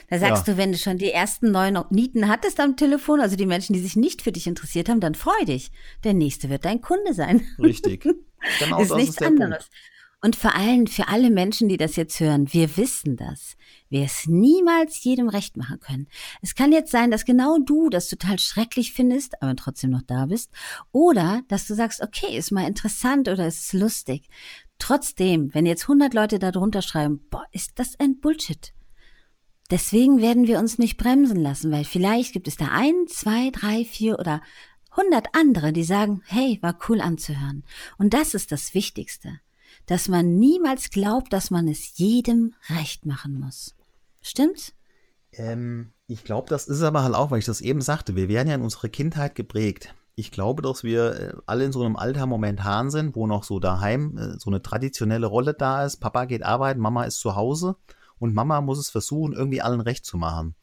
Da 0.08 0.18
sagst 0.18 0.46
ja. 0.46 0.54
du, 0.54 0.58
wenn 0.58 0.70
du 0.70 0.78
schon 0.78 0.98
die 0.98 1.10
ersten 1.10 1.50
neun 1.50 1.78
Nieten 1.90 2.28
hattest 2.28 2.60
am 2.60 2.76
Telefon, 2.76 3.20
also 3.20 3.34
die 3.34 3.46
Menschen, 3.46 3.72
die 3.72 3.80
sich 3.80 3.96
nicht 3.96 4.22
für 4.22 4.30
dich 4.30 4.46
interessiert 4.46 4.88
haben, 4.88 5.00
dann 5.00 5.16
freu 5.16 5.44
dich. 5.44 5.72
Der 6.04 6.14
nächste 6.14 6.50
wird 6.50 6.64
dein 6.64 6.80
Kunde 6.80 7.14
sein. 7.14 7.46
Richtig. 7.58 8.06
Genau 8.58 8.80
ist 8.80 8.92
nichts 8.92 9.20
ist 9.20 9.22
anderes. 9.22 9.68
Punkt. 9.68 9.70
Und 10.24 10.36
vor 10.36 10.54
allem 10.54 10.86
für 10.86 11.08
alle 11.08 11.30
Menschen, 11.30 11.68
die 11.68 11.76
das 11.76 11.96
jetzt 11.96 12.20
hören, 12.20 12.52
wir 12.52 12.76
wissen 12.76 13.16
das. 13.16 13.56
Wir 13.88 14.04
es 14.04 14.28
niemals 14.28 15.02
jedem 15.02 15.28
recht 15.28 15.56
machen 15.56 15.80
können. 15.80 16.06
Es 16.42 16.54
kann 16.54 16.70
jetzt 16.70 16.92
sein, 16.92 17.10
dass 17.10 17.24
genau 17.24 17.58
du 17.58 17.90
das 17.90 18.08
total 18.08 18.38
schrecklich 18.38 18.92
findest, 18.92 19.42
aber 19.42 19.56
trotzdem 19.56 19.90
noch 19.90 20.02
da 20.02 20.26
bist. 20.26 20.52
Oder, 20.92 21.42
dass 21.48 21.66
du 21.66 21.74
sagst, 21.74 22.00
okay, 22.02 22.38
ist 22.38 22.52
mal 22.52 22.68
interessant 22.68 23.28
oder 23.28 23.48
ist 23.48 23.72
lustig. 23.72 24.28
Trotzdem, 24.82 25.54
wenn 25.54 25.64
jetzt 25.64 25.84
100 25.84 26.12
Leute 26.12 26.40
da 26.40 26.50
drunter 26.50 26.82
schreiben, 26.82 27.24
boah, 27.30 27.46
ist 27.52 27.78
das 27.78 28.00
ein 28.00 28.18
Bullshit. 28.18 28.74
Deswegen 29.70 30.20
werden 30.20 30.48
wir 30.48 30.58
uns 30.58 30.76
nicht 30.76 30.96
bremsen 30.96 31.36
lassen, 31.36 31.70
weil 31.70 31.84
vielleicht 31.84 32.32
gibt 32.32 32.48
es 32.48 32.56
da 32.56 32.66
ein, 32.72 33.06
zwei, 33.06 33.50
drei, 33.50 33.84
vier 33.84 34.18
oder 34.18 34.42
100 34.90 35.36
andere, 35.36 35.72
die 35.72 35.84
sagen, 35.84 36.22
hey, 36.26 36.58
war 36.62 36.76
cool 36.88 37.00
anzuhören. 37.00 37.62
Und 37.96 38.12
das 38.12 38.34
ist 38.34 38.50
das 38.50 38.74
Wichtigste. 38.74 39.38
dass 39.86 40.08
man 40.08 40.36
niemals 40.40 40.90
glaubt, 40.90 41.32
dass 41.32 41.52
man 41.52 41.68
es 41.68 41.96
jedem 41.96 42.54
recht 42.68 43.06
machen 43.06 43.38
muss. 43.38 43.76
Stimmt's? 44.20 44.72
Ähm, 45.32 45.92
ich 46.08 46.24
glaube, 46.24 46.48
das 46.48 46.66
ist 46.66 46.82
aber 46.82 47.04
halt 47.04 47.14
auch, 47.14 47.30
weil 47.30 47.38
ich 47.38 47.44
das 47.44 47.60
eben 47.60 47.82
sagte, 47.82 48.16
wir 48.16 48.28
werden 48.28 48.48
ja 48.48 48.56
in 48.56 48.62
unserer 48.62 48.88
Kindheit 48.88 49.36
geprägt. 49.36 49.94
Ich 50.14 50.30
glaube, 50.30 50.62
dass 50.62 50.84
wir 50.84 51.12
äh, 51.14 51.32
alle 51.46 51.64
in 51.64 51.72
so 51.72 51.82
einem 51.82 51.96
Alter 51.96 52.26
momentan 52.26 52.90
sind, 52.90 53.16
wo 53.16 53.26
noch 53.26 53.44
so 53.44 53.60
daheim 53.60 54.18
äh, 54.18 54.38
so 54.38 54.50
eine 54.50 54.62
traditionelle 54.62 55.26
Rolle 55.26 55.54
da 55.54 55.84
ist. 55.84 55.96
Papa 55.96 56.26
geht 56.26 56.42
arbeiten, 56.44 56.80
Mama 56.80 57.04
ist 57.04 57.18
zu 57.18 57.34
Hause 57.34 57.76
und 58.18 58.34
Mama 58.34 58.60
muss 58.60 58.78
es 58.78 58.90
versuchen, 58.90 59.32
irgendwie 59.32 59.62
allen 59.62 59.80
recht 59.80 60.04
zu 60.04 60.18
machen. 60.18 60.54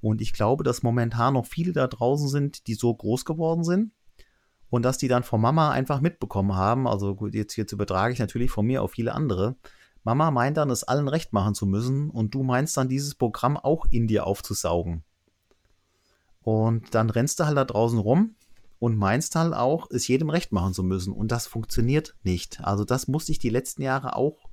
Und 0.00 0.20
ich 0.20 0.32
glaube, 0.32 0.62
dass 0.62 0.84
momentan 0.84 1.34
noch 1.34 1.46
viele 1.46 1.72
da 1.72 1.88
draußen 1.88 2.28
sind, 2.28 2.68
die 2.68 2.74
so 2.74 2.94
groß 2.94 3.24
geworden 3.24 3.64
sind 3.64 3.92
und 4.70 4.84
dass 4.84 4.98
die 4.98 5.08
dann 5.08 5.24
von 5.24 5.40
Mama 5.40 5.70
einfach 5.70 6.00
mitbekommen 6.00 6.54
haben. 6.54 6.86
Also 6.86 7.16
gut, 7.16 7.34
jetzt, 7.34 7.56
jetzt 7.56 7.72
übertrage 7.72 8.12
ich 8.12 8.20
natürlich 8.20 8.50
von 8.50 8.66
mir 8.66 8.82
auf 8.82 8.92
viele 8.92 9.12
andere. 9.12 9.56
Mama 10.04 10.30
meint 10.30 10.56
dann, 10.56 10.70
es 10.70 10.84
allen 10.84 11.08
recht 11.08 11.32
machen 11.32 11.54
zu 11.54 11.66
müssen 11.66 12.10
und 12.10 12.32
du 12.32 12.44
meinst 12.44 12.76
dann, 12.76 12.88
dieses 12.88 13.16
Programm 13.16 13.56
auch 13.56 13.86
in 13.90 14.06
dir 14.06 14.26
aufzusaugen. 14.26 15.02
Und 16.42 16.94
dann 16.94 17.10
rennst 17.10 17.40
du 17.40 17.44
halt 17.44 17.56
da 17.56 17.64
draußen 17.64 17.98
rum 17.98 18.36
und 18.78 18.96
meinst 18.96 19.34
halt 19.34 19.54
auch, 19.54 19.90
es 19.90 20.08
jedem 20.08 20.30
recht 20.30 20.52
machen 20.52 20.74
zu 20.74 20.82
müssen. 20.82 21.12
Und 21.12 21.32
das 21.32 21.46
funktioniert 21.46 22.14
nicht. 22.22 22.60
Also 22.62 22.84
das 22.84 23.08
musste 23.08 23.32
ich 23.32 23.38
die 23.38 23.50
letzten 23.50 23.82
Jahre 23.82 24.16
auch 24.16 24.48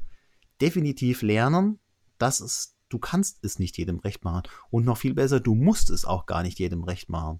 definitiv 0.61 1.21
lernen, 1.21 1.79
dass 2.17 2.39
es, 2.39 2.75
du 2.89 2.97
kannst 2.97 3.43
es 3.43 3.59
nicht 3.59 3.77
jedem 3.77 3.99
recht 3.99 4.23
machen. 4.23 4.43
Und 4.69 4.85
noch 4.85 4.97
viel 4.97 5.13
besser, 5.13 5.39
du 5.39 5.53
musst 5.53 5.89
es 5.89 6.05
auch 6.05 6.25
gar 6.25 6.43
nicht 6.43 6.59
jedem 6.59 6.83
recht 6.83 7.09
machen. 7.09 7.39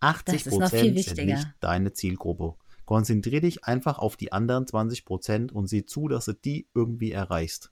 80 0.00 0.44
Prozent 0.44 1.04
sind 1.04 1.26
nicht 1.26 1.48
deine 1.60 1.92
Zielgruppe. 1.92 2.54
Konzentriere 2.84 3.42
dich 3.42 3.64
einfach 3.64 3.98
auf 3.98 4.16
die 4.16 4.32
anderen 4.32 4.66
20 4.66 5.04
Prozent 5.04 5.52
und 5.52 5.66
sieh 5.66 5.84
zu, 5.84 6.08
dass 6.08 6.26
du 6.26 6.32
die 6.32 6.68
irgendwie 6.74 7.12
erreichst. 7.12 7.70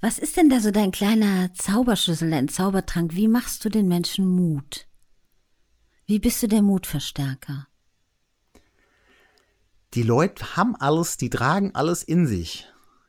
Was 0.00 0.18
ist 0.18 0.36
denn 0.36 0.50
da 0.50 0.60
so 0.60 0.70
dein 0.70 0.90
kleiner 0.90 1.52
Zauberschlüssel, 1.54 2.30
dein 2.30 2.48
Zaubertrank? 2.48 3.14
Wie 3.14 3.28
machst 3.28 3.64
du 3.64 3.70
den 3.70 3.88
Menschen 3.88 4.28
Mut? 4.28 4.86
Wie 6.10 6.18
bist 6.18 6.42
du 6.42 6.48
der 6.48 6.60
Mutverstärker? 6.60 7.68
Die 9.94 10.02
Leute 10.02 10.56
haben 10.56 10.74
alles, 10.74 11.18
die 11.18 11.30
tragen 11.30 11.72
alles 11.76 12.02
in 12.02 12.26
sich. 12.26 12.66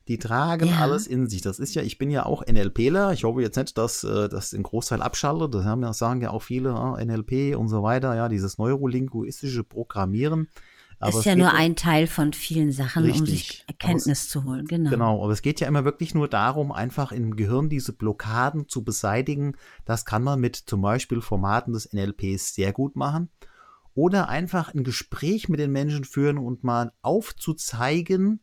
Die 0.08 0.20
tragen 0.20 0.68
ja. 0.68 0.82
alles 0.82 1.08
in 1.08 1.28
sich. 1.28 1.42
Das 1.42 1.58
ist 1.58 1.74
ja, 1.74 1.82
ich 1.82 1.98
bin 1.98 2.12
ja 2.12 2.28
auch 2.28 2.46
NLPler. 2.46 3.12
Ich 3.14 3.24
hoffe 3.24 3.42
jetzt 3.42 3.58
nicht, 3.58 3.76
dass 3.76 4.04
äh, 4.04 4.30
das 4.30 4.52
den 4.52 4.62
Großteil 4.62 5.02
abschaltet. 5.02 5.56
Das 5.56 5.66
haben 5.66 5.82
ja, 5.82 5.94
sagen 5.94 6.22
ja 6.22 6.30
auch 6.30 6.44
viele, 6.44 6.70
ja, 6.70 7.04
NLP 7.04 7.58
und 7.58 7.70
so 7.70 7.82
weiter, 7.82 8.14
ja, 8.14 8.30
dieses 8.30 8.60
neurolinguistische 8.60 9.64
Programmieren. 9.64 10.48
Aber 11.02 11.20
ist 11.20 11.26
ja 11.26 11.36
nur 11.36 11.54
ein 11.54 11.76
Teil 11.76 12.08
von 12.08 12.32
vielen 12.32 12.72
Sachen, 12.72 13.04
richtig. 13.04 13.22
um 13.22 13.26
sich 13.26 13.64
Erkenntnis 13.68 14.24
es, 14.24 14.30
zu 14.30 14.44
holen. 14.44 14.66
Genau. 14.68 14.90
Genau, 14.90 15.24
aber 15.24 15.34
es 15.34 15.42
geht 15.42 15.60
ja 15.60 15.68
immer 15.68 15.84
wirklich 15.84 16.14
nur 16.14 16.28
darum, 16.28 16.72
einfach 16.72 17.12
im 17.12 17.36
Gehirn 17.36 17.70
diese 17.70 17.94
Blockaden 17.94 18.68
zu 18.68 18.84
beseitigen. 18.84 19.56
Das 19.86 20.06
kann 20.06 20.24
man 20.24 20.40
mit 20.40 20.56
zum 20.56 20.82
Beispiel 20.82 21.22
Formaten 21.22 21.74
des 21.74 21.92
NLPs 21.92 22.54
sehr 22.54 22.72
gut 22.72 22.96
machen. 22.96 23.30
Oder 23.94 24.30
einfach 24.30 24.74
ein 24.74 24.84
Gespräch 24.84 25.50
mit 25.50 25.60
den 25.60 25.72
Menschen 25.72 26.06
führen 26.06 26.38
und 26.38 26.64
mal 26.64 26.94
aufzuzeigen, 27.02 28.40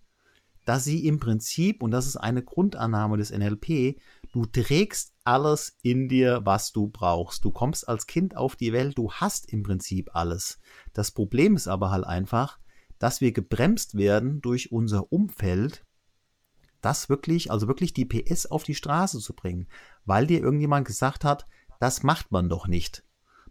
dass 0.64 0.84
sie 0.84 1.06
im 1.06 1.18
Prinzip, 1.18 1.82
und 1.82 1.92
das 1.92 2.06
ist 2.06 2.16
eine 2.16 2.42
Grundannahme 2.42 3.16
des 3.16 3.30
NLP, 3.30 3.98
du 4.32 4.46
trägst 4.46 5.14
alles 5.24 5.76
in 5.82 6.08
dir, 6.08 6.40
was 6.44 6.72
du 6.72 6.88
brauchst. 6.88 7.44
Du 7.44 7.50
kommst 7.50 7.88
als 7.88 8.06
Kind 8.06 8.36
auf 8.36 8.56
die 8.56 8.72
Welt, 8.72 8.96
du 8.96 9.12
hast 9.12 9.52
im 9.52 9.62
Prinzip 9.62 10.10
alles. 10.14 10.58
Das 10.92 11.10
Problem 11.10 11.56
ist 11.56 11.68
aber 11.68 11.90
halt 11.90 12.04
einfach, 12.04 12.58
dass 12.98 13.20
wir 13.20 13.32
gebremst 13.32 13.96
werden 13.96 14.40
durch 14.40 14.72
unser 14.72 15.12
Umfeld, 15.12 15.84
das 16.80 17.08
wirklich, 17.08 17.50
also 17.50 17.68
wirklich 17.68 17.92
die 17.92 18.04
PS 18.04 18.46
auf 18.46 18.62
die 18.62 18.74
Straße 18.74 19.18
zu 19.18 19.34
bringen, 19.34 19.68
weil 20.04 20.26
dir 20.26 20.40
irgendjemand 20.40 20.86
gesagt 20.86 21.24
hat, 21.24 21.46
das 21.80 22.02
macht 22.02 22.30
man 22.30 22.48
doch 22.48 22.68
nicht 22.68 23.04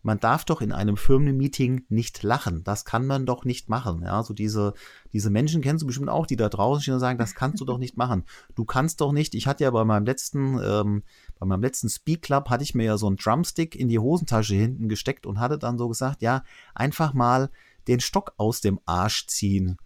man 0.07 0.21
darf 0.21 0.45
doch 0.45 0.61
in 0.61 0.71
einem 0.71 0.95
Firmenmeeting 0.95 1.85
nicht 1.89 2.23
lachen. 2.23 2.63
Das 2.63 2.85
kann 2.85 3.05
man 3.05 3.25
doch 3.25 3.43
nicht 3.43 3.67
machen. 3.67 4.03
Ja, 4.03 4.23
so 4.23 4.33
diese, 4.33 4.73
diese 5.11 5.29
Menschen 5.29 5.61
kennst 5.61 5.83
du 5.83 5.85
bestimmt 5.85 6.07
auch, 6.07 6.25
die 6.25 6.37
da 6.37 6.47
draußen 6.47 6.81
stehen 6.81 6.93
und 6.93 7.01
sagen, 7.01 7.19
das 7.19 7.35
kannst 7.35 7.59
du 7.59 7.65
doch 7.65 7.77
nicht 7.77 7.97
machen. 7.97 8.23
Du 8.55 8.63
kannst 8.63 9.01
doch 9.01 9.11
nicht. 9.11 9.35
Ich 9.35 9.47
hatte 9.47 9.65
ja 9.65 9.69
bei 9.69 9.83
meinem 9.83 10.05
letzten, 10.05 10.61
ähm, 10.63 11.03
bei 11.37 11.45
meinem 11.45 11.61
letzten 11.61 11.89
Speak 11.89 12.21
Club 12.21 12.49
hatte 12.49 12.63
ich 12.63 12.73
mir 12.73 12.85
ja 12.85 12.97
so 12.97 13.05
einen 13.05 13.17
Drumstick 13.17 13.75
in 13.75 13.89
die 13.89 13.99
Hosentasche 13.99 14.55
hinten 14.55 14.87
gesteckt 14.87 15.25
und 15.25 15.41
hatte 15.41 15.57
dann 15.57 15.77
so 15.77 15.89
gesagt, 15.89 16.21
ja, 16.21 16.45
einfach 16.73 17.13
mal 17.13 17.49
den 17.89 17.99
Stock 17.99 18.33
aus 18.37 18.61
dem 18.61 18.79
Arsch 18.85 19.27
ziehen. 19.27 19.77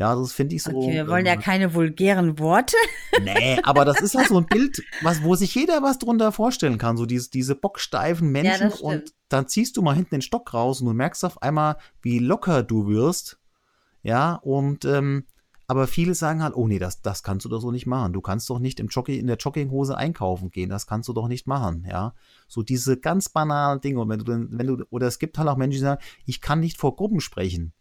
Ja, 0.00 0.14
das 0.14 0.32
finde 0.32 0.56
ich 0.56 0.62
so. 0.62 0.70
Okay, 0.70 0.94
wir 0.94 1.08
wollen 1.08 1.26
ja 1.26 1.34
ähm, 1.34 1.40
keine 1.40 1.74
vulgären 1.74 2.38
Worte. 2.38 2.76
Nee, 3.22 3.58
aber 3.64 3.84
das 3.84 4.00
ist 4.00 4.14
ja 4.14 4.24
so 4.24 4.38
ein 4.38 4.46
Bild, 4.46 4.82
was, 5.02 5.22
wo 5.22 5.34
sich 5.34 5.54
jeder 5.54 5.82
was 5.82 5.98
drunter 5.98 6.32
vorstellen 6.32 6.78
kann. 6.78 6.96
So 6.96 7.04
diese, 7.04 7.28
diese 7.28 7.54
bocksteifen 7.54 8.32
Menschen 8.32 8.70
ja, 8.70 8.76
und 8.76 9.12
dann 9.28 9.46
ziehst 9.46 9.76
du 9.76 9.82
mal 9.82 9.94
hinten 9.94 10.14
den 10.14 10.22
Stock 10.22 10.54
raus 10.54 10.80
und 10.80 10.86
du 10.86 10.94
merkst 10.94 11.22
auf 11.26 11.42
einmal, 11.42 11.76
wie 12.00 12.18
locker 12.18 12.62
du 12.62 12.86
wirst. 12.86 13.38
Ja, 14.02 14.36
und 14.36 14.86
ähm, 14.86 15.24
aber 15.66 15.86
viele 15.86 16.14
sagen 16.14 16.42
halt, 16.42 16.56
oh 16.56 16.66
nee, 16.66 16.78
das, 16.78 17.02
das 17.02 17.22
kannst 17.22 17.44
du 17.44 17.50
doch 17.50 17.60
so 17.60 17.70
nicht 17.70 17.86
machen. 17.86 18.14
Du 18.14 18.22
kannst 18.22 18.48
doch 18.48 18.58
nicht 18.58 18.80
im 18.80 18.86
Jogging, 18.86 19.20
in 19.20 19.26
der 19.26 19.36
Jogginghose 19.36 19.98
einkaufen 19.98 20.50
gehen. 20.50 20.70
Das 20.70 20.86
kannst 20.86 21.10
du 21.10 21.12
doch 21.12 21.28
nicht 21.28 21.46
machen, 21.46 21.86
ja. 21.86 22.14
So 22.48 22.62
diese 22.62 22.96
ganz 22.96 23.28
banalen 23.28 23.82
Dinge. 23.82 24.00
Und 24.00 24.08
wenn 24.08 24.20
du, 24.20 24.48
wenn 24.50 24.66
du, 24.66 24.84
oder 24.88 25.08
es 25.08 25.18
gibt 25.18 25.36
halt 25.36 25.48
auch 25.48 25.58
Menschen, 25.58 25.76
die 25.76 25.82
sagen, 25.82 26.02
ich 26.24 26.40
kann 26.40 26.60
nicht 26.60 26.78
vor 26.78 26.96
Gruppen 26.96 27.20
sprechen 27.20 27.74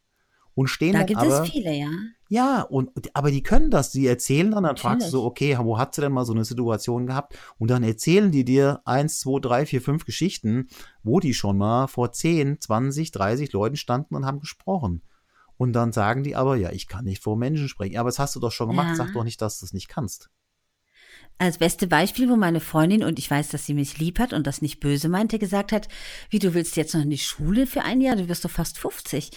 und 0.60 0.68
stehen 0.68 0.92
da 0.92 1.00
dann 1.00 1.08
gibt 1.08 1.22
aber, 1.22 1.44
es 1.44 1.50
viele, 1.50 1.74
ja. 1.74 1.88
Ja, 2.28 2.64
und 2.64 2.92
aber 3.14 3.32
die 3.32 3.44
können 3.44 3.72
das. 3.72 3.94
Sie 3.94 4.06
erzählen 4.06 4.52
dann, 4.52 4.64
dann 4.64 4.64
Natürlich. 4.64 4.82
fragst 4.82 5.08
du 5.08 5.12
so, 5.12 5.24
okay, 5.24 5.58
wo 5.58 5.78
hat 5.78 5.96
sie 5.96 6.02
denn 6.02 6.12
mal 6.12 6.26
so 6.26 6.34
eine 6.34 6.44
Situation 6.44 7.08
gehabt? 7.08 7.40
Und 7.58 7.72
dann 7.72 7.82
erzählen 7.82 8.30
die 8.30 8.44
dir 8.44 8.82
eins, 8.84 9.22
zwei, 9.22 9.40
drei, 9.40 9.66
vier, 9.66 9.82
fünf 9.82 10.04
Geschichten, 10.04 10.68
wo 11.02 11.22
die 11.22 11.34
schon 11.34 11.58
mal 11.58 11.88
vor 11.88 12.12
10, 12.12 12.60
20, 12.60 13.12
30 13.12 13.54
Leuten 13.54 13.78
standen 13.78 14.16
und 14.16 14.26
haben 14.26 14.42
gesprochen. 14.42 15.02
Und 15.56 15.72
dann 15.72 15.94
sagen 15.94 16.24
die 16.24 16.36
aber, 16.36 16.58
ja, 16.58 16.74
ich 16.74 16.90
kann 16.90 17.06
nicht 17.06 17.24
vor 17.24 17.38
Menschen 17.38 17.70
sprechen. 17.70 17.96
Aber 17.96 18.10
das 18.10 18.20
hast 18.20 18.36
du 18.36 18.42
doch 18.42 18.52
schon 18.52 18.68
gemacht. 18.68 18.90
Ja. 18.90 18.96
Sag 18.96 19.14
doch 19.14 19.24
nicht, 19.24 19.42
dass 19.42 19.62
du 19.62 19.66
es 19.66 19.72
nicht 19.72 19.88
kannst. 19.88 20.30
Als 21.38 21.58
beste 21.58 21.88
Beispiel, 21.88 22.30
wo 22.30 22.36
meine 22.36 22.60
Freundin, 22.60 23.06
und 23.06 23.18
ich 23.18 23.32
weiß, 23.32 23.48
dass 23.48 23.66
sie 23.66 23.74
mich 23.74 23.98
lieb 23.98 24.20
hat 24.20 24.34
und 24.34 24.46
das 24.46 24.62
nicht 24.62 24.82
böse 24.82 25.08
meinte, 25.08 25.40
gesagt 25.40 25.72
hat, 25.72 25.88
wie 26.30 26.40
du 26.40 26.54
willst 26.54 26.76
jetzt 26.76 26.94
noch 26.94 27.02
in 27.02 27.10
die 27.10 27.18
Schule 27.18 27.66
für 27.66 27.82
ein 27.84 28.02
Jahr, 28.02 28.18
du 28.18 28.28
wirst 28.28 28.44
doch 28.44 28.52
fast 28.52 28.78
50. 28.78 29.32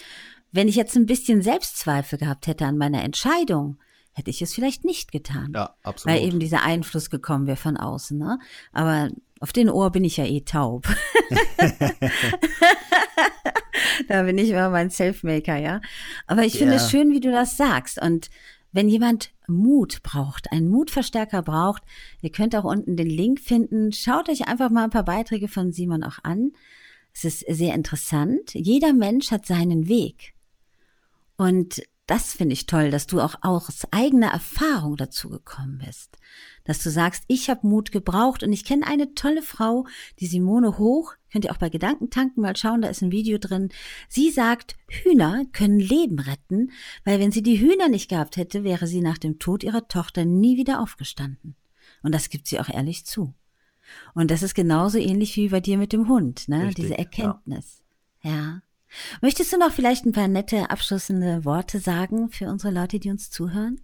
Wenn 0.52 0.68
ich 0.68 0.76
jetzt 0.76 0.96
ein 0.96 1.06
bisschen 1.06 1.42
Selbstzweifel 1.42 2.18
gehabt 2.18 2.46
hätte 2.46 2.66
an 2.66 2.78
meiner 2.78 3.02
Entscheidung, 3.02 3.78
hätte 4.12 4.30
ich 4.30 4.42
es 4.42 4.54
vielleicht 4.54 4.84
nicht 4.84 5.10
getan. 5.10 5.52
Ja, 5.54 5.74
absolut. 5.82 6.16
Weil 6.16 6.26
eben 6.26 6.38
dieser 6.38 6.62
Einfluss 6.62 7.10
gekommen 7.10 7.46
wäre 7.46 7.56
von 7.56 7.78
außen. 7.78 8.18
Ne? 8.18 8.38
Aber 8.72 9.10
auf 9.40 9.52
den 9.52 9.70
Ohr 9.70 9.90
bin 9.90 10.04
ich 10.04 10.18
ja 10.18 10.26
eh 10.26 10.42
taub. 10.42 10.86
da 14.08 14.22
bin 14.22 14.38
ich 14.38 14.50
immer 14.50 14.68
mein 14.68 14.90
Selfmaker, 14.90 15.56
ja. 15.56 15.80
Aber 16.26 16.44
ich 16.44 16.58
finde 16.58 16.74
es 16.74 16.90
schön, 16.90 17.10
wie 17.10 17.20
du 17.20 17.30
das 17.32 17.56
sagst. 17.56 18.00
Und 18.00 18.28
wenn 18.72 18.88
jemand 18.88 19.32
Mut 19.48 20.02
braucht, 20.02 20.52
einen 20.52 20.68
Mutverstärker 20.68 21.42
braucht, 21.42 21.82
ihr 22.20 22.30
könnt 22.30 22.54
auch 22.54 22.64
unten 22.64 22.96
den 22.96 23.08
Link 23.08 23.40
finden. 23.40 23.92
Schaut 23.92 24.28
euch 24.28 24.46
einfach 24.48 24.70
mal 24.70 24.84
ein 24.84 24.90
paar 24.90 25.04
Beiträge 25.04 25.48
von 25.48 25.72
Simon 25.72 26.04
auch 26.04 26.18
an. 26.22 26.52
Es 27.14 27.24
ist 27.24 27.44
sehr 27.48 27.74
interessant. 27.74 28.54
Jeder 28.54 28.92
Mensch 28.92 29.30
hat 29.30 29.46
seinen 29.46 29.88
Weg. 29.88 30.34
Und 31.42 31.82
das 32.06 32.34
finde 32.34 32.52
ich 32.52 32.66
toll, 32.66 32.92
dass 32.92 33.08
du 33.08 33.20
auch 33.20 33.34
aus 33.42 33.84
eigener 33.90 34.28
Erfahrung 34.28 34.96
dazu 34.96 35.28
gekommen 35.28 35.82
bist. 35.84 36.16
Dass 36.62 36.80
du 36.80 36.88
sagst, 36.88 37.24
ich 37.26 37.50
habe 37.50 37.66
Mut 37.66 37.90
gebraucht 37.90 38.44
und 38.44 38.52
ich 38.52 38.64
kenne 38.64 38.86
eine 38.86 39.14
tolle 39.14 39.42
Frau, 39.42 39.84
die 40.20 40.28
Simone 40.28 40.78
Hoch, 40.78 41.14
könnt 41.32 41.46
ihr 41.46 41.50
auch 41.50 41.58
bei 41.58 41.68
Gedankentanken 41.68 42.42
mal 42.42 42.54
schauen, 42.54 42.82
da 42.82 42.88
ist 42.88 43.02
ein 43.02 43.10
Video 43.10 43.38
drin. 43.38 43.70
Sie 44.08 44.30
sagt, 44.30 44.76
Hühner 44.86 45.44
können 45.52 45.80
Leben 45.80 46.20
retten, 46.20 46.70
weil 47.04 47.18
wenn 47.18 47.32
sie 47.32 47.42
die 47.42 47.58
Hühner 47.58 47.88
nicht 47.88 48.08
gehabt 48.08 48.36
hätte, 48.36 48.62
wäre 48.62 48.86
sie 48.86 49.00
nach 49.00 49.18
dem 49.18 49.40
Tod 49.40 49.64
ihrer 49.64 49.88
Tochter 49.88 50.24
nie 50.24 50.56
wieder 50.56 50.80
aufgestanden. 50.80 51.56
Und 52.04 52.14
das 52.14 52.28
gibt 52.28 52.46
sie 52.46 52.60
auch 52.60 52.68
ehrlich 52.68 53.04
zu. 53.04 53.34
Und 54.14 54.30
das 54.30 54.44
ist 54.44 54.54
genauso 54.54 54.98
ähnlich 54.98 55.34
wie 55.34 55.48
bei 55.48 55.58
dir 55.58 55.76
mit 55.76 55.92
dem 55.92 56.08
Hund, 56.08 56.46
ne? 56.46 56.68
Richtig, 56.68 56.84
Diese 56.84 56.98
Erkenntnis. 56.98 57.82
ja. 58.22 58.30
ja. 58.30 58.62
Möchtest 59.20 59.52
du 59.52 59.58
noch 59.58 59.72
vielleicht 59.72 60.04
ein 60.04 60.12
paar 60.12 60.28
nette 60.28 60.70
abschließende 60.70 61.44
Worte 61.44 61.80
sagen 61.80 62.30
für 62.30 62.48
unsere 62.48 62.72
Leute, 62.72 62.98
die 62.98 63.10
uns 63.10 63.30
zuhören? 63.30 63.80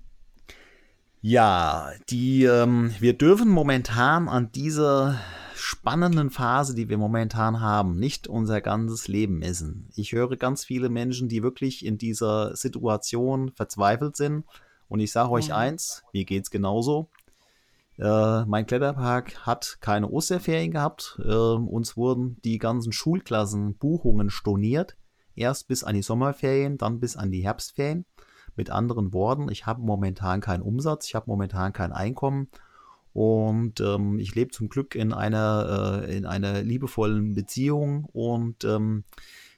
Ja, 1.20 1.92
die 2.10 2.44
ähm, 2.44 2.94
wir 3.00 3.12
dürfen 3.12 3.48
momentan 3.48 4.28
an 4.28 4.52
dieser 4.52 5.18
spannenden 5.54 6.30
Phase, 6.30 6.74
die 6.74 6.88
wir 6.88 6.98
momentan 6.98 7.60
haben, 7.60 7.98
nicht 7.98 8.28
unser 8.28 8.60
ganzes 8.60 9.08
Leben 9.08 9.38
messen. 9.40 9.88
Ich 9.96 10.12
höre 10.12 10.36
ganz 10.36 10.64
viele 10.64 10.88
Menschen, 10.88 11.28
die 11.28 11.42
wirklich 11.42 11.84
in 11.84 11.98
dieser 11.98 12.54
Situation 12.54 13.50
verzweifelt 13.54 14.16
sind. 14.16 14.44
Und 14.88 15.00
ich 15.00 15.12
sage 15.12 15.30
euch 15.30 15.52
eins, 15.52 16.04
mir 16.12 16.24
geht's 16.24 16.50
genauso. 16.50 17.10
Äh, 17.98 18.44
mein 18.44 18.66
Kletterpark 18.66 19.46
hat 19.46 19.78
keine 19.80 20.08
Osterferien 20.08 20.70
gehabt. 20.70 21.20
Äh, 21.24 21.32
uns 21.32 21.96
wurden 21.96 22.40
die 22.44 22.58
ganzen 22.58 22.92
Schulklassen 22.92 23.76
Buchungen 23.76 24.30
storniert. 24.30 24.96
Erst 25.34 25.68
bis 25.68 25.84
an 25.84 25.94
die 25.94 26.02
Sommerferien, 26.02 26.78
dann 26.78 27.00
bis 27.00 27.16
an 27.16 27.30
die 27.30 27.42
Herbstferien. 27.42 28.04
Mit 28.56 28.70
anderen 28.70 29.12
Worten, 29.12 29.48
ich 29.50 29.66
habe 29.66 29.82
momentan 29.82 30.40
keinen 30.40 30.62
Umsatz, 30.62 31.06
ich 31.06 31.14
habe 31.14 31.30
momentan 31.30 31.72
kein 31.72 31.92
Einkommen 31.92 32.48
und 33.12 33.80
ähm, 33.80 34.18
ich 34.18 34.34
lebe 34.34 34.50
zum 34.50 34.68
Glück 34.68 34.96
in 34.96 35.12
einer, 35.12 36.02
äh, 36.04 36.16
in 36.16 36.26
einer 36.26 36.62
liebevollen 36.62 37.34
Beziehung 37.34 38.04
und 38.06 38.64
ähm, 38.64 39.04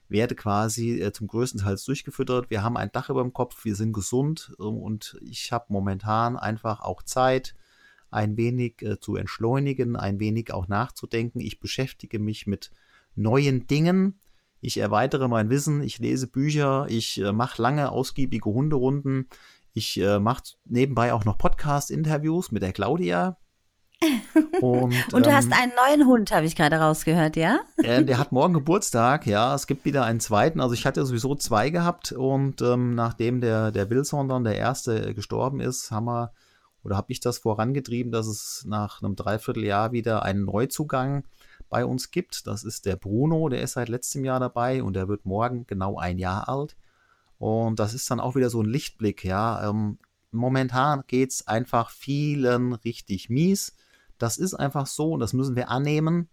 werde 0.09 0.35
quasi 0.35 1.01
äh, 1.01 1.13
zum 1.13 1.29
größten 1.29 1.61
Teil 1.61 1.77
durchgefüttert. 1.83 2.51
Wir 2.51 2.63
haben 2.63 2.77
ein 2.77 2.93
Dach 2.93 3.09
über 3.09 3.23
dem 3.23 3.33
Kopf, 3.33 3.65
wir 3.65 3.75
sind 3.75 3.95
gesund 3.95 4.55
äh, 4.59 4.63
und 4.65 5.19
ich 5.23 5.51
habe 5.51 5.67
momentan 5.69 6.37
einfach 6.37 6.81
auch 6.81 7.03
Zeit, 7.03 7.55
ein 8.11 8.37
wenig 8.37 8.83
äh, 8.83 8.99
zu 8.99 9.17
entschleunigen, 9.17 9.97
ein 9.97 10.21
wenig 10.21 10.53
auch 10.53 10.69
nachzudenken. 10.69 11.41
Ich 11.41 11.61
beschäftige 11.61 12.19
mich 12.19 12.47
mit 12.47 12.71
neuen 13.15 13.67
Dingen. 13.67 14.21
Ich 14.61 14.79
erweitere 14.79 15.29
mein 15.29 15.49
Wissen, 15.49 15.83
ich 15.83 15.99
lese 15.99 16.27
Bücher, 16.27 16.87
ich 16.89 17.21
äh, 17.21 17.33
mache 17.33 17.63
lange, 17.63 17.91
ausgiebige 17.91 18.51
Hunderunden. 18.51 19.29
Ich 19.73 20.01
äh, 20.01 20.19
mache 20.19 20.43
nebenbei 20.65 21.13
auch 21.13 21.25
noch 21.25 21.39
Podcast-Interviews 21.39 22.53
mit 22.53 22.63
der 22.63 22.73
Claudia. 22.73 23.39
Und, 24.63 24.95
und 25.13 25.27
du 25.27 25.31
ähm, 25.31 25.37
hast 25.37 25.53
einen 25.53 25.73
neuen 25.75 26.07
Hund, 26.07 26.33
habe 26.33 26.47
ich 26.47 26.57
gerade 26.57 26.77
rausgehört, 26.77 27.37
ja? 27.37 27.61
Äh, 27.77 28.05
der 28.05 28.19
hat 28.19 28.33
morgen 28.33 28.55
Geburtstag, 28.55 29.27
ja. 29.27 29.55
Es 29.55 29.67
gibt 29.67 29.85
wieder 29.85 30.05
einen 30.05 30.21
zweiten. 30.21 30.61
Also 30.61 30.75
ich 30.75 30.87
hatte 30.87 31.05
sowieso 31.05 31.35
zwei 31.35 31.71
gehabt 31.71 32.13
und 32.13 32.63
ähm, 32.63 32.95
nachdem 32.95 33.41
der, 33.41 33.73
der 33.73 33.91
Wilson 33.91 34.29
dann 34.29 34.45
der 34.45 34.57
erste 34.57 35.15
gestorben 35.15 35.61
ist, 35.61 35.91
haben 35.91 36.07
wir 36.07 36.33
oder 36.83 36.97
habe 36.97 37.13
ich 37.13 37.21
das 37.21 37.39
vorangetrieben, 37.39 38.13
dass 38.13 38.27
es 38.27 38.65
nach 38.67 39.03
einem 39.03 39.17
Dreivierteljahr 39.17 39.93
wieder 39.93 40.23
einen 40.23 40.45
Neuzugang 40.45 41.25
bei 41.69 41.85
uns 41.85 42.11
gibt. 42.11 42.47
Das 42.47 42.65
ist 42.65 42.87
der 42.87 42.97
Bruno, 42.97 43.49
der 43.49 43.63
ist 43.63 43.73
seit 43.73 43.89
letztem 43.89 44.25
Jahr 44.25 44.41
dabei 44.41 44.83
und 44.83 44.95
der 44.95 45.09
wird 45.09 45.25
morgen 45.25 45.67
genau 45.67 45.99
ein 45.99 46.19
Jahr 46.19 46.49
alt. 46.49 46.77
Und 47.39 47.79
das 47.79 47.95
ist 47.95 48.11
dann 48.11 48.21
auch 48.21 48.35
wieder 48.35 48.51
so 48.51 48.63
ein 48.63 48.69
Lichtblick, 48.69 49.25
ja. 49.25 49.69
Ähm, 49.69 49.99
momentan 50.31 51.05
geht 51.07 51.31
es 51.31 51.47
einfach 51.47 51.91
vielen 51.91 52.75
richtig 52.75 53.31
mies. 53.31 53.75
Das 54.19 54.37
ist 54.37 54.55
einfach 54.55 54.87
so 54.87 55.13
und 55.13 55.21
das 55.21 55.33
müssen 55.33 55.57
wir 55.57 55.71
annehmen. 55.71 56.29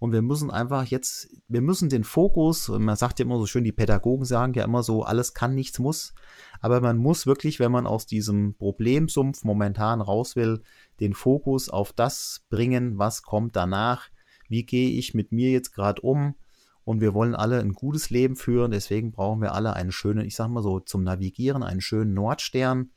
Und 0.00 0.12
wir 0.12 0.22
müssen 0.22 0.50
einfach 0.50 0.86
jetzt, 0.86 1.28
wir 1.46 1.60
müssen 1.60 1.90
den 1.90 2.04
Fokus, 2.04 2.70
und 2.70 2.82
man 2.82 2.96
sagt 2.96 3.18
ja 3.18 3.26
immer 3.26 3.36
so 3.36 3.44
schön, 3.44 3.64
die 3.64 3.70
Pädagogen 3.70 4.24
sagen 4.24 4.54
ja 4.54 4.64
immer 4.64 4.82
so, 4.82 5.02
alles 5.02 5.34
kann, 5.34 5.54
nichts 5.54 5.78
muss. 5.78 6.14
Aber 6.60 6.80
man 6.80 6.96
muss 6.96 7.26
wirklich, 7.26 7.60
wenn 7.60 7.70
man 7.70 7.86
aus 7.86 8.06
diesem 8.06 8.54
Problemsumpf 8.54 9.44
momentan 9.44 10.00
raus 10.00 10.36
will, 10.36 10.62
den 11.00 11.12
Fokus 11.12 11.68
auf 11.68 11.92
das 11.92 12.46
bringen, 12.48 12.98
was 12.98 13.22
kommt 13.22 13.56
danach. 13.56 14.08
Wie 14.48 14.64
gehe 14.64 14.88
ich 14.88 15.12
mit 15.12 15.32
mir 15.32 15.50
jetzt 15.50 15.74
gerade 15.74 16.00
um? 16.00 16.34
Und 16.84 17.02
wir 17.02 17.12
wollen 17.12 17.34
alle 17.34 17.60
ein 17.60 17.74
gutes 17.74 18.08
Leben 18.08 18.36
führen. 18.36 18.70
Deswegen 18.70 19.12
brauchen 19.12 19.42
wir 19.42 19.52
alle 19.52 19.74
einen 19.74 19.92
schönen, 19.92 20.24
ich 20.24 20.34
sag 20.34 20.48
mal 20.48 20.62
so, 20.62 20.80
zum 20.80 21.04
Navigieren, 21.04 21.62
einen 21.62 21.82
schönen 21.82 22.14
Nordstern. 22.14 22.90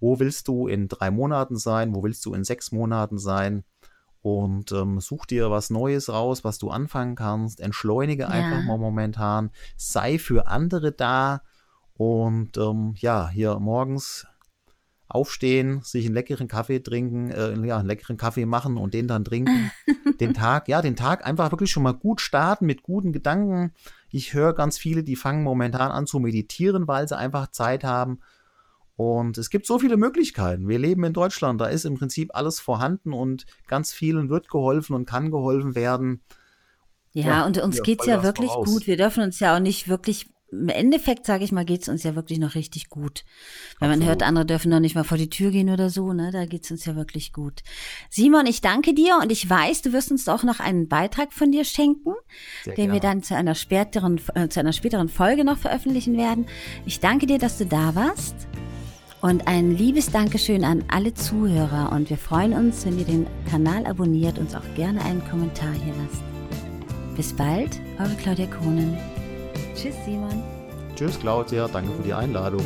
Wo 0.00 0.18
willst 0.18 0.48
du 0.48 0.68
in 0.68 0.88
drei 0.88 1.10
Monaten 1.10 1.58
sein? 1.58 1.94
Wo 1.94 2.02
willst 2.02 2.24
du 2.24 2.32
in 2.32 2.44
sechs 2.44 2.72
Monaten 2.72 3.18
sein? 3.18 3.64
Und 4.22 4.72
ähm, 4.72 5.00
such 5.00 5.26
dir 5.26 5.50
was 5.50 5.70
Neues 5.70 6.08
raus, 6.08 6.44
was 6.44 6.58
du 6.58 6.70
anfangen 6.70 7.14
kannst. 7.14 7.60
Entschleunige 7.60 8.24
ja. 8.24 8.28
einfach 8.28 8.62
mal 8.64 8.78
momentan. 8.78 9.50
Sei 9.76 10.18
für 10.18 10.46
andere 10.46 10.92
da 10.92 11.42
und 11.94 12.56
ähm, 12.56 12.94
ja, 12.96 13.28
hier 13.28 13.58
morgens 13.58 14.26
aufstehen, 15.08 15.80
sich 15.82 16.06
einen 16.06 16.14
leckeren 16.14 16.48
Kaffee 16.48 16.80
trinken, 16.80 17.30
äh, 17.30 17.54
ja, 17.66 17.78
einen 17.78 17.88
leckeren 17.88 18.16
Kaffee 18.16 18.46
machen 18.46 18.76
und 18.76 18.94
den 18.94 19.08
dann 19.08 19.24
trinken. 19.24 19.72
den 20.20 20.34
Tag, 20.34 20.68
ja, 20.68 20.82
den 20.82 20.96
Tag 20.96 21.26
einfach 21.26 21.50
wirklich 21.50 21.70
schon 21.70 21.82
mal 21.82 21.92
gut 21.92 22.20
starten 22.20 22.66
mit 22.66 22.82
guten 22.82 23.12
Gedanken. 23.12 23.72
Ich 24.10 24.34
höre 24.34 24.54
ganz 24.54 24.78
viele, 24.78 25.02
die 25.02 25.16
fangen 25.16 25.42
momentan 25.42 25.90
an 25.90 26.06
zu 26.06 26.20
meditieren, 26.20 26.86
weil 26.86 27.08
sie 27.08 27.16
einfach 27.16 27.50
Zeit 27.50 27.84
haben 27.84 28.20
und 29.00 29.38
es 29.38 29.48
gibt 29.48 29.64
so 29.64 29.78
viele 29.78 29.96
Möglichkeiten. 29.96 30.68
Wir 30.68 30.78
leben 30.78 31.04
in 31.04 31.14
Deutschland, 31.14 31.58
da 31.58 31.68
ist 31.68 31.86
im 31.86 31.94
Prinzip 31.94 32.34
alles 32.34 32.60
vorhanden 32.60 33.14
und 33.14 33.46
ganz 33.66 33.94
vielen 33.94 34.28
wird 34.28 34.50
geholfen 34.50 34.94
und 34.94 35.06
kann 35.06 35.30
geholfen 35.30 35.74
werden. 35.74 36.20
Ja, 37.14 37.26
ja 37.26 37.46
und 37.46 37.56
uns 37.56 37.82
geht 37.82 38.02
es 38.02 38.06
ja 38.06 38.22
wirklich 38.22 38.50
voraus. 38.50 38.68
gut. 38.68 38.86
Wir 38.86 38.98
dürfen 38.98 39.22
uns 39.22 39.40
ja 39.40 39.56
auch 39.56 39.58
nicht 39.58 39.88
wirklich 39.88 40.28
im 40.52 40.68
Endeffekt, 40.68 41.24
sage 41.24 41.44
ich 41.44 41.52
mal, 41.52 41.64
geht 41.64 41.80
es 41.80 41.88
uns 41.88 42.02
ja 42.02 42.14
wirklich 42.14 42.38
noch 42.38 42.54
richtig 42.54 42.90
gut. 42.90 43.24
Weil 43.78 43.88
man 43.88 44.04
hört, 44.04 44.22
andere 44.22 44.44
dürfen 44.44 44.68
noch 44.68 44.80
nicht 44.80 44.96
mal 44.96 45.04
vor 45.04 45.16
die 45.16 45.30
Tür 45.30 45.50
gehen 45.50 45.70
oder 45.70 45.88
so, 45.88 46.12
ne? 46.12 46.30
Da 46.30 46.44
geht 46.44 46.64
es 46.64 46.70
uns 46.70 46.84
ja 46.84 46.94
wirklich 46.94 47.32
gut. 47.32 47.62
Simon, 48.10 48.44
ich 48.44 48.60
danke 48.60 48.92
dir 48.92 49.18
und 49.22 49.32
ich 49.32 49.48
weiß, 49.48 49.80
du 49.80 49.94
wirst 49.94 50.10
uns 50.10 50.28
auch 50.28 50.42
noch 50.42 50.60
einen 50.60 50.88
Beitrag 50.88 51.32
von 51.32 51.52
dir 51.52 51.64
schenken, 51.64 52.12
Sehr 52.64 52.74
den 52.74 52.84
gerne. 52.84 52.92
wir 52.92 53.00
dann 53.00 53.22
zu 53.22 53.34
einer 53.34 53.54
späteren, 53.54 54.20
äh, 54.34 54.48
zu 54.48 54.60
einer 54.60 54.74
späteren 54.74 55.08
Folge 55.08 55.42
noch 55.44 55.56
veröffentlichen 55.56 56.18
werden. 56.18 56.44
Ich 56.84 57.00
danke 57.00 57.24
dir, 57.24 57.38
dass 57.38 57.56
du 57.56 57.64
da 57.64 57.94
warst. 57.94 58.34
Und 59.20 59.46
ein 59.46 59.76
liebes 59.76 60.10
Dankeschön 60.10 60.64
an 60.64 60.82
alle 60.88 61.12
Zuhörer 61.12 61.92
und 61.92 62.08
wir 62.08 62.16
freuen 62.16 62.54
uns, 62.54 62.86
wenn 62.86 62.98
ihr 62.98 63.04
den 63.04 63.26
Kanal 63.50 63.84
abonniert 63.86 64.38
und 64.38 64.54
auch 64.56 64.74
gerne 64.74 65.04
einen 65.04 65.22
Kommentar 65.28 65.72
hier 65.72 65.92
lasst. 66.02 66.22
Bis 67.16 67.34
bald, 67.34 67.78
eure 67.98 68.14
Claudia 68.14 68.46
Kohnen. 68.46 68.96
Tschüss, 69.74 69.94
Simon. 70.06 70.42
Tschüss, 70.96 71.20
Claudia. 71.20 71.68
Danke 71.68 71.92
für 71.92 72.02
die 72.02 72.14
Einladung. 72.14 72.64